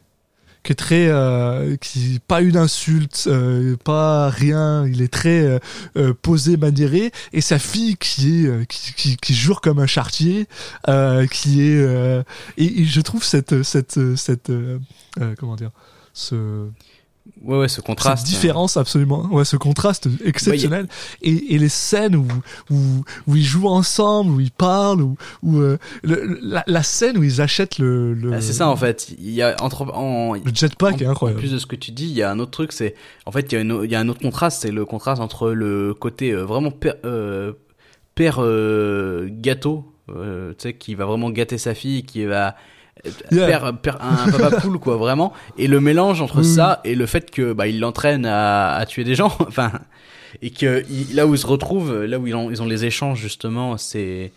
[0.65, 4.87] qui est très euh, qui pas une insulte euh, pas rien.
[4.89, 5.59] Il est très euh,
[5.97, 9.87] euh, posé maniéré et sa fille qui est euh, qui, qui, qui jure comme un
[9.87, 10.49] chartier
[10.89, 12.25] euh, qui est
[12.57, 14.51] et, et je trouve cette cette cette
[15.39, 15.71] comment dire
[16.13, 16.67] ce
[17.43, 18.27] Ouais, ouais, ce contraste.
[18.27, 20.89] cette différence absolument ouais ce contraste exceptionnel
[21.23, 22.27] et, et les scènes où,
[22.71, 22.77] où
[23.27, 27.23] où ils jouent ensemble où ils parlent où, où euh, le- la, la scène où
[27.23, 29.15] ils achètent le, le Ah, c'est ça en fait.
[29.19, 31.93] Il y a entre en, le jetpack est En incroyable plus de ce que tu
[31.93, 32.95] dis, il y a un autre truc, c'est
[33.25, 35.23] en fait il y a, une- il y a un autre contraste, c'est le contraste
[35.23, 37.53] entre le côté euh, vraiment père, euh,
[38.15, 40.15] père euh, gâteau, tu
[40.59, 42.55] sais, qui va vraiment gâter sa fille, qui va
[43.31, 43.47] Yeah.
[43.47, 46.45] père, père- un papa cool quoi vraiment, et le mélange entre Oui.
[46.47, 49.73] ça et le fait que bah il l'entraîne à, à tuer des gens, enfin
[50.43, 52.85] et que il- là où ils se retrouvent, là où ils ont, ils ont les
[52.87, 54.33] échanges justement, c'est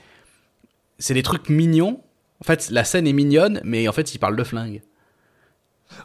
[1.00, 2.02] c'est des trucs mignons.
[2.42, 4.82] En fait, la scène est mignonne, mais en fait, ils parlent de flingue.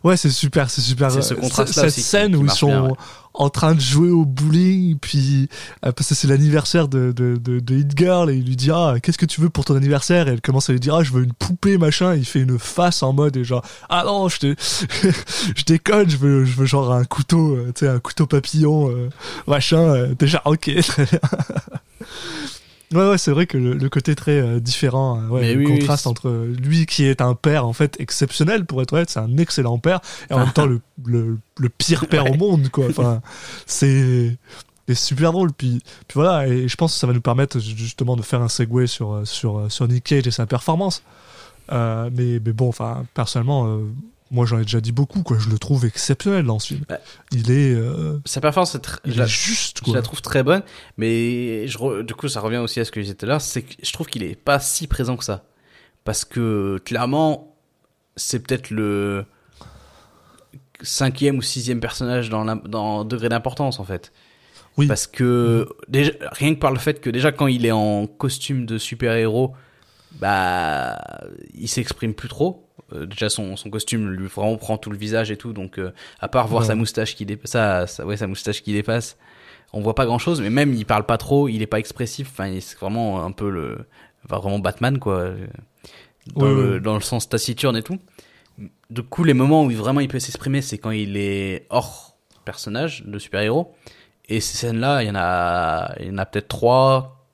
[0.05, 1.11] Ouais, c'est super, c'est super.
[1.11, 2.93] C'est ce Euh, contraste-là Cette aussi qui- scène qui où ils sont bien, ouais.
[3.35, 5.49] en train de jouer au bowling, puis
[5.85, 8.71] euh, parce que c'est l'anniversaire de, de, de, de Hit Girl et il lui dit
[8.71, 10.29] ah qu'est-ce que tu veux pour ton anniversaire?
[10.29, 12.15] Et elle commence à lui dire ah je veux une poupée machin.
[12.15, 14.55] Et il fait une face en mode et genre ah non je te
[15.57, 18.91] je déconne je veux je veux genre un couteau euh, tu sais un couteau papillon
[18.91, 19.09] euh,
[19.47, 20.09] machin.
[20.19, 21.19] déjà ok très bien.
[22.93, 25.79] Ouais, ouais, c'est vrai que le, le côté très euh, différent, euh, ouais, le oui,
[25.79, 29.37] contraste entre lui qui est un père en fait exceptionnel pour être honnête, c'est un
[29.39, 32.87] excellent père et en même temps le, le, le pire père au monde quoi.
[32.91, 33.23] Enfin,
[33.67, 34.37] c'est
[34.89, 35.53] c'est super drôle.
[35.53, 38.49] Puis, puis voilà, et je pense que ça va nous permettre justement de faire un
[38.49, 41.03] segue sur sur sur Nick Cage et sa performance.
[41.71, 43.81] Euh, mais mais bon, enfin personnellement.
[44.33, 45.37] Moi, j'en ai déjà dit beaucoup, quoi.
[45.39, 46.85] Je le trouve exceptionnel dans ce film.
[46.91, 46.99] Ouais.
[47.31, 50.63] Il est, euh, Sa performance, est il je la- juste, Je la trouve très bonne,
[50.97, 53.41] mais je re- du coup, ça revient aussi à ce que disais tout à l'heure,
[53.41, 55.45] c'est que je trouve qu'il est pas si présent que ça.
[56.05, 57.55] Parce que, clairement,
[58.17, 59.25] c'est peut-être le
[60.83, 64.13] cinquième ou sixième personnage dans, dans degré d'importance, en fait.
[64.79, 64.87] Oui.
[64.87, 68.65] Parce que, déjà, rien que par le fait que, déjà, quand il est en costume
[68.67, 69.55] de super-héros,
[70.13, 70.99] bah,
[71.55, 72.67] il s'exprime plus trop.
[72.95, 75.93] Euh, déjà, son, son costume lui vraiment prend tout le visage et tout, donc, euh,
[76.21, 76.69] à part voir Ouais.
[76.69, 79.17] sa moustache qui dépasse, sa, sa- ouais, sa moustache qui dépasse,
[79.73, 82.29] on voit pas grand chose, mais même il parle pas trop, il est pas expressif,
[82.31, 83.79] enfin, c'est vraiment un peu le,
[84.27, 85.47] enfin, vraiment Batman, quoi, euh,
[86.37, 86.81] dans, Ouais, le, ouais.
[86.81, 87.99] dans le sens taciturne et tout.
[88.91, 93.03] Du coup, les moments où vraiment il peut s'exprimer, c'est quand il est hors personnage
[93.07, 93.75] de super-héros.
[94.29, 97.25] Et ces scènes-là, il y en a, il y en a peut-être trois,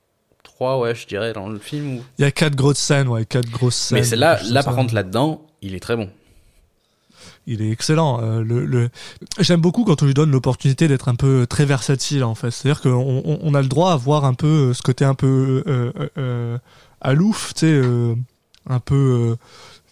[0.43, 1.97] trois, ouais, je dirais, dans le film.
[1.97, 2.03] Où...
[2.17, 3.97] Il y a quatre grosses scènes, ouais, quatre grosses scènes.
[3.99, 4.79] Mais c'est là, là par ça.
[4.79, 6.09] contre, là-dedans, il est très bon.
[7.47, 8.21] il est excellent.
[8.21, 8.89] Euh, le, le...
[9.39, 12.51] J'aime beaucoup quand on lui donne l'opportunité d'être un peu très versatile en fait.
[12.51, 15.15] C'est-à-dire qu'on on, on a le droit à voir un peu euh, ce côté un
[15.15, 16.57] peu euh, euh, euh,
[17.01, 17.81] alouf, tu sais,
[18.69, 19.35] un peu.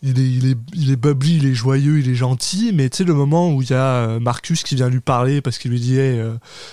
[0.03, 2.97] il est, il est, il est bubbly, il est joyeux, il est gentil, mais tu
[2.97, 5.79] sais le moment où il y a Marcus qui vient lui parler parce qu'il lui
[5.79, 6.21] dit, hey,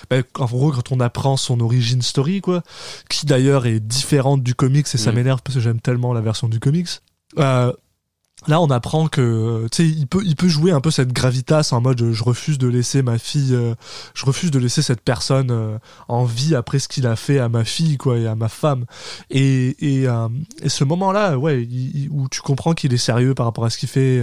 [0.09, 2.61] bah, en gros quand on apprend son origin story quoi,
[3.09, 5.15] qui d'ailleurs est différente du comics et ça Mm.
[5.15, 6.89] m'énerve parce que j'aime tellement la version du comics.
[7.39, 7.73] Euh,
[8.47, 11.69] Là, on apprend que, tu sais, il peut, il peut jouer un peu cette gravitas
[11.71, 13.73] en mode, je refuse de laisser ma fille, euh,
[14.13, 15.79] je refuse de laisser cette personne euh,
[16.09, 18.85] en vie après ce qu'il a fait à ma fille, quoi, et à ma femme.
[19.31, 20.27] Et, et, euh,
[20.67, 21.67] ce moment-là, ouais,
[22.11, 24.21] où tu comprends qu'il est sérieux par rapport à ce qu'il fait,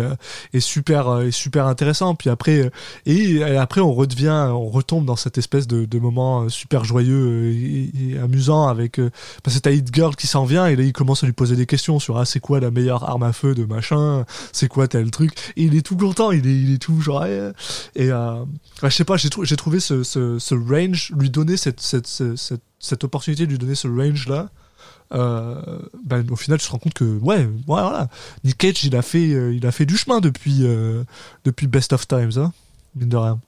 [0.53, 2.15] est super, est super intéressant.
[2.15, 2.71] Puis après,
[3.07, 8.19] et, après, on redevient, on retombe dans cette espèce de, de moment super joyeux et,
[8.23, 9.01] amusant avec,
[9.43, 11.99] t'as Hit Girl qui s'en vient et là, il commence à lui poser des questions
[11.99, 14.02] sur, ah, c'est quoi la meilleure arme à feu de machin,
[14.53, 15.33] c'est quoi tel truc?
[15.57, 17.53] Et il est tout content, il est, il est tout genre, et,
[17.99, 18.41] euh,
[18.83, 21.81] ouais, je sais pas, j'ai trou- j'ai trouvé ce, ce, ce range, lui donner cette,
[21.81, 24.49] cette, cette, cette, opportunité de lui donner ce range là.
[25.15, 28.09] Euh, ben, au final, tu te rends compte que ouais, ouais, voilà,
[28.45, 31.05] Nick Cage, il a fait, euh, il a fait du chemin depuis, euh,
[31.45, 32.53] depuis Best of Times, hein,
[32.97, 33.39] mine de rien.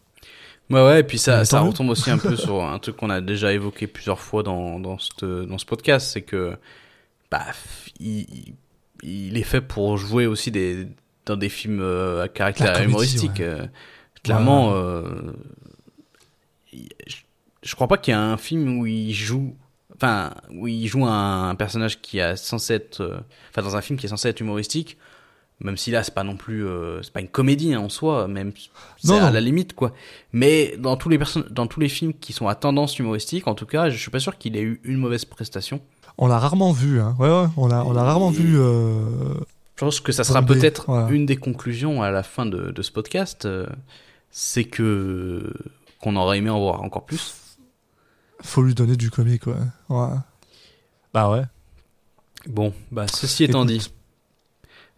[0.70, 3.20] Ouais, ouais, et puis ça, ça retombe aussi un peu sur un truc qu'on a
[3.20, 6.56] déjà évoqué plusieurs fois dans, dans, cette- dans ce podcast, c'est que,
[7.30, 7.46] bah,
[7.98, 8.54] il,
[9.02, 10.86] il- est fait pour jouer aussi des,
[11.26, 13.30] dans des films euh, à caractère comédie, humoristique.
[13.38, 13.44] ouais.
[13.44, 13.66] euh,
[14.22, 14.74] clairement, Ouais.
[14.76, 15.32] euh,
[17.06, 17.16] je,
[17.62, 19.56] je crois pas qu'il y a un film où il joue,
[19.94, 23.98] enfin, où il joue un, un personnage qui est censé être, enfin, dans un film
[23.98, 24.98] qui est censé être humoristique,
[25.60, 28.26] même si là c'est pas non plus euh, c'est pas une comédie hein, en soi
[28.26, 28.52] même
[28.98, 29.94] c'est à la limite quoi
[30.32, 31.18] mais dans tous les
[31.48, 34.18] dans tous les films qui sont à tendance humoristique en tout cas je suis pas
[34.18, 35.80] sûr qu'il ait eu une mauvaise prestation
[36.18, 37.16] On l'a rarement vu, hein.
[37.18, 38.58] Ouais, ouais, on l'a, on l'a rarement Et- vu.
[38.58, 39.34] Euh...
[39.76, 41.14] je pense que ça sera peut-être ouais.
[41.14, 43.66] une des conclusions à la fin de, de ce podcast euh,
[44.30, 45.52] c'est que
[46.00, 47.34] qu'on aurait aimé en voir encore plus
[48.42, 49.54] Faut lui donner du comique, ouais.
[49.88, 50.08] ouais.
[51.12, 51.42] Bah ouais.
[52.48, 53.78] bon bah ceci étant Écoute.
[53.84, 53.92] dit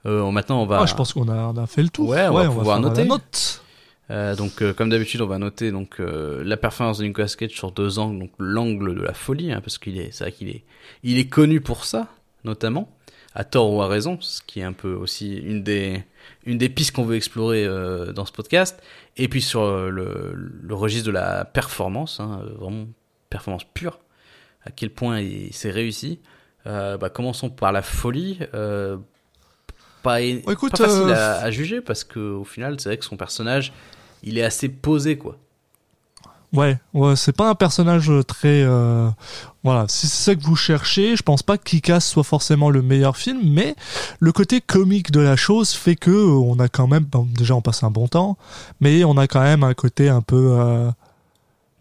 [0.07, 2.11] euh, maintenant on va Ah, je pense qu'on a, on a fait le tour.
[2.11, 3.03] Ouais, on va pouvoir faire noter.
[3.03, 3.63] la note.
[4.11, 7.51] Euh, donc, euh, comme d'habitude, on va noter donc euh, la performance de Nicolas Cage
[7.51, 10.49] sur deux angles, donc l'angle de la folie, hein, parce qu'il est, c'est vrai qu'il
[10.49, 10.63] est,
[11.03, 12.09] il est connu pour ça,
[12.45, 12.89] notamment,
[13.35, 16.05] à tort ou à raison, ce qui est un peu aussi une des,
[16.45, 17.67] une des pistes qu'on veut explorer
[18.15, 18.81] dans ce podcast.
[19.17, 22.87] Et puis sur le, le registre de la performance, hein, vraiment
[23.29, 23.99] performance pure,
[24.65, 26.21] à quel point il s'est réussi.
[26.65, 28.39] Bah, commençons par la folie.
[30.03, 33.05] Pas, Bon, écoute, pas facile à, à juger parce que au final, c'est vrai que
[33.05, 33.73] son personnage,
[34.27, 35.39] il est assez posé quoi.
[36.53, 38.63] Ouais, ouais, c'est pas un personnage très.
[38.63, 39.11] euh,
[39.65, 42.83] Voilà, si c'est ça que vous cherchez, je pense pas que Kikas soit forcément le
[42.83, 43.75] meilleur film, mais
[44.21, 47.07] le côté comique de la chose fait que euh, on a quand même.
[47.37, 48.39] déjà, on passe un bon temps,
[48.81, 50.53] mais on a quand même un côté un peu.
[50.59, 50.91] euh,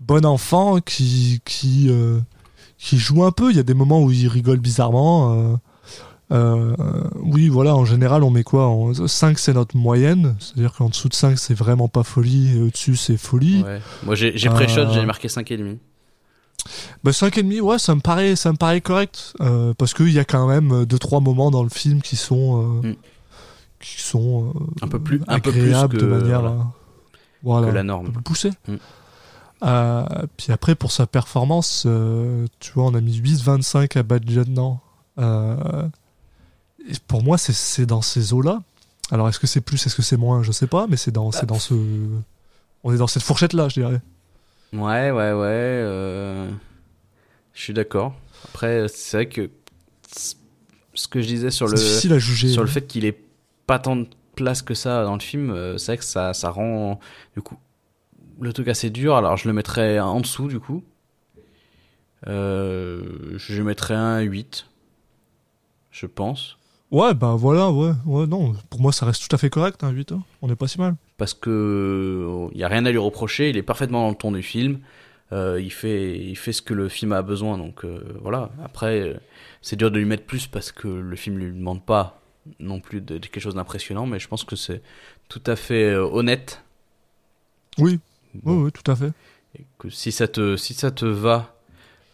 [0.02, 1.42] bon enfant qui.
[1.46, 5.58] qui joue un peu, il y a des moments où il rigole bizarrement.
[6.32, 10.36] Euh, euh, oui, voilà, en général, on met quoi en 5, c'est notre moyenne.
[10.40, 13.64] C'est-à-dire qu'en dessous de 5, c'est vraiment pas folie, et au-dessus, c'est folie.
[13.64, 13.80] Ouais.
[14.04, 15.78] Moi, j'ai pré-shot, Euh, j'ai marqué 5,5.
[17.04, 19.34] Bah 5,5, ouais, ça me paraît, ça me paraît correct.
[19.42, 22.82] euh, parce qu'il y a quand même 2-3 moments dans le film qui sont.
[22.84, 22.96] euh, Mm.
[23.80, 24.52] qui sont.
[24.56, 26.42] euh, Un peu plus- un peu plus agréables que, de manière.
[26.42, 26.64] voilà, euh,
[27.44, 28.06] voilà, que la un norme.
[28.08, 28.52] peu plus poussée.
[28.68, 28.74] Mm.
[29.64, 30.06] Euh,
[30.38, 34.80] puis après, pour sa performance, euh, tu vois, on a mis 8,25 à Badgeon.
[35.20, 35.90] Euh, et
[37.08, 38.62] pour moi, c'est- dans ces eaux-là.
[39.12, 41.32] Alors, est-ce que c'est plus, est-ce que c'est moins Je sais pas, mais c'est dans,
[41.32, 41.74] c'est dans ce.
[42.84, 44.02] On est dans cette fourchette-là, je dirais.
[44.74, 45.34] Ouais, ouais, ouais.
[45.34, 46.50] euh,
[47.54, 48.16] Je suis d'accord.
[48.46, 49.50] Après, c'est vrai que
[50.94, 52.50] ce que je disais sur le difficile à juger.
[52.50, 53.18] sur le fait qu'il ait
[53.68, 56.50] pas tant de place que ça dans le film, euh, c'est vrai que ça, ça
[56.50, 57.00] rend
[57.36, 57.58] du coup
[58.40, 59.16] le truc assez dur.
[59.16, 60.84] Alors je le mettrais en dessous du coup.
[62.28, 64.66] Euh, je mettrais un 8,
[65.92, 66.58] je pense.
[66.92, 68.54] Ouais, bah voilà, ouais, ouais, non.
[68.70, 70.12] Pour moi, ça reste tout à fait correct, un 8.
[70.12, 70.24] hein.
[70.42, 70.96] On est pas si mal.
[71.18, 74.32] Parce que il y a rien à lui reprocher, il est parfaitement dans le ton
[74.32, 74.80] du film.
[75.32, 78.52] Euh, il fait il fait ce que le film a besoin donc euh, voilà.
[78.64, 79.14] Après euh,
[79.64, 82.22] c'est dur de lui mettre plus parce que le film lui demande pas
[82.60, 84.84] non plus de, de quelque chose d'impressionnant mais je pense que c'est
[85.28, 86.62] tout à fait euh, honnête
[87.80, 88.00] Oui,
[88.36, 88.58] Bon.
[88.58, 89.12] oui, oui, tout à fait.
[89.58, 91.56] Et que si ça te si ça te va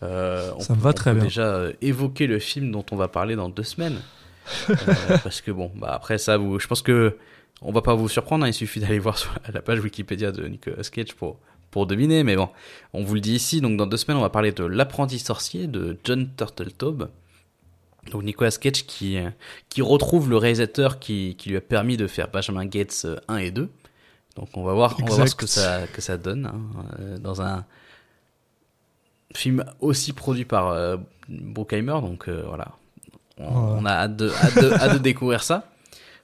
[0.04, 1.26] euh, on Ça me va on très peut bien.
[1.26, 4.21] déjà euh, évoquer le film dont on va parler dans deux semaines Euh,
[5.24, 7.18] parce que bon bah après ça vous je pense que
[7.62, 10.48] on va pas vous surprendre hein, il suffit d'aller voir sur la page Wikipédia de
[10.48, 11.40] Nicolas Cage pour
[11.70, 12.50] pour deviner mais bon
[12.94, 15.68] on vous le dit ici donc dans deux semaines on va parler de l'apprenti sorcier
[15.68, 17.10] de John Turteltaub.
[18.12, 19.30] Donc Nicolas Cage qui euh,
[19.70, 23.38] qui retrouve le réalisateur qui qui lui a permis de faire Benjamin Gates euh, 1
[23.38, 23.70] et 2
[24.36, 27.18] donc on va voir on va voir ce que ça que ça donne hein, euh,
[27.20, 27.66] dans un
[29.36, 30.98] film aussi produit par euh,
[31.30, 32.70] Bruckheimer donc euh, voilà
[33.42, 33.82] on, Voilà.
[33.82, 35.68] on a hâte de, hâte de, hâte de découvrir ça.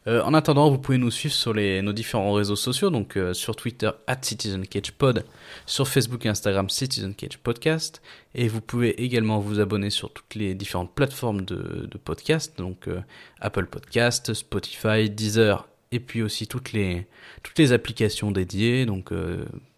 [0.07, 2.89] Euh, en attendant vous pouvez nous suivre sur les nos différents réseaux sociaux.
[2.89, 5.25] Donc euh, sur Twitter at CitizenCagePod
[5.65, 8.01] sur Facebook et Instagram Citizen Cage Podcast
[8.33, 12.57] et vous pouvez également vous abonner sur toutes les différentes plateformes de, de podcast.
[12.57, 13.01] Donc euh,
[13.41, 17.05] Apple Podcast Spotify Deezer et puis aussi toutes les
[17.43, 18.85] toutes les applications dédiées.
[18.85, 19.11] Donc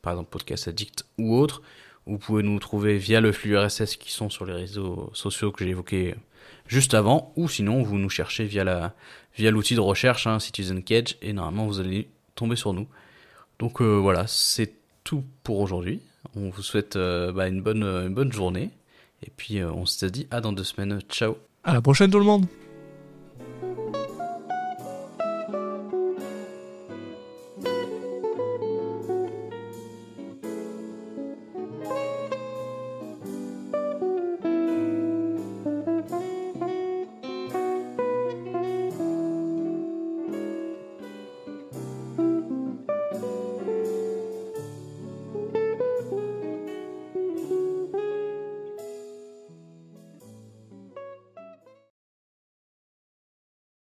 [0.03, 1.63] par exemple Podcast Addict ou autres
[2.05, 5.63] vous pouvez nous trouver via le flux RSS qui sont sur les réseaux sociaux que
[5.63, 6.15] j'ai évoqués
[6.69, 8.93] juste avant, ou sinon vous nous cherchez via la
[9.35, 12.87] via l'outil de recherche hein, Citizen Cage et normalement vous allez tomber sur nous.
[13.57, 14.71] Donc euh, voilà, c'est
[15.03, 16.01] tout pour aujourd'hui.
[16.35, 18.69] On vous souhaite euh, bah, une bonne une bonne journée
[19.25, 21.01] et puis euh, on se dit à dans deux semaines.
[21.09, 21.37] Ciao.
[21.63, 22.45] À la prochaine, tout le monde.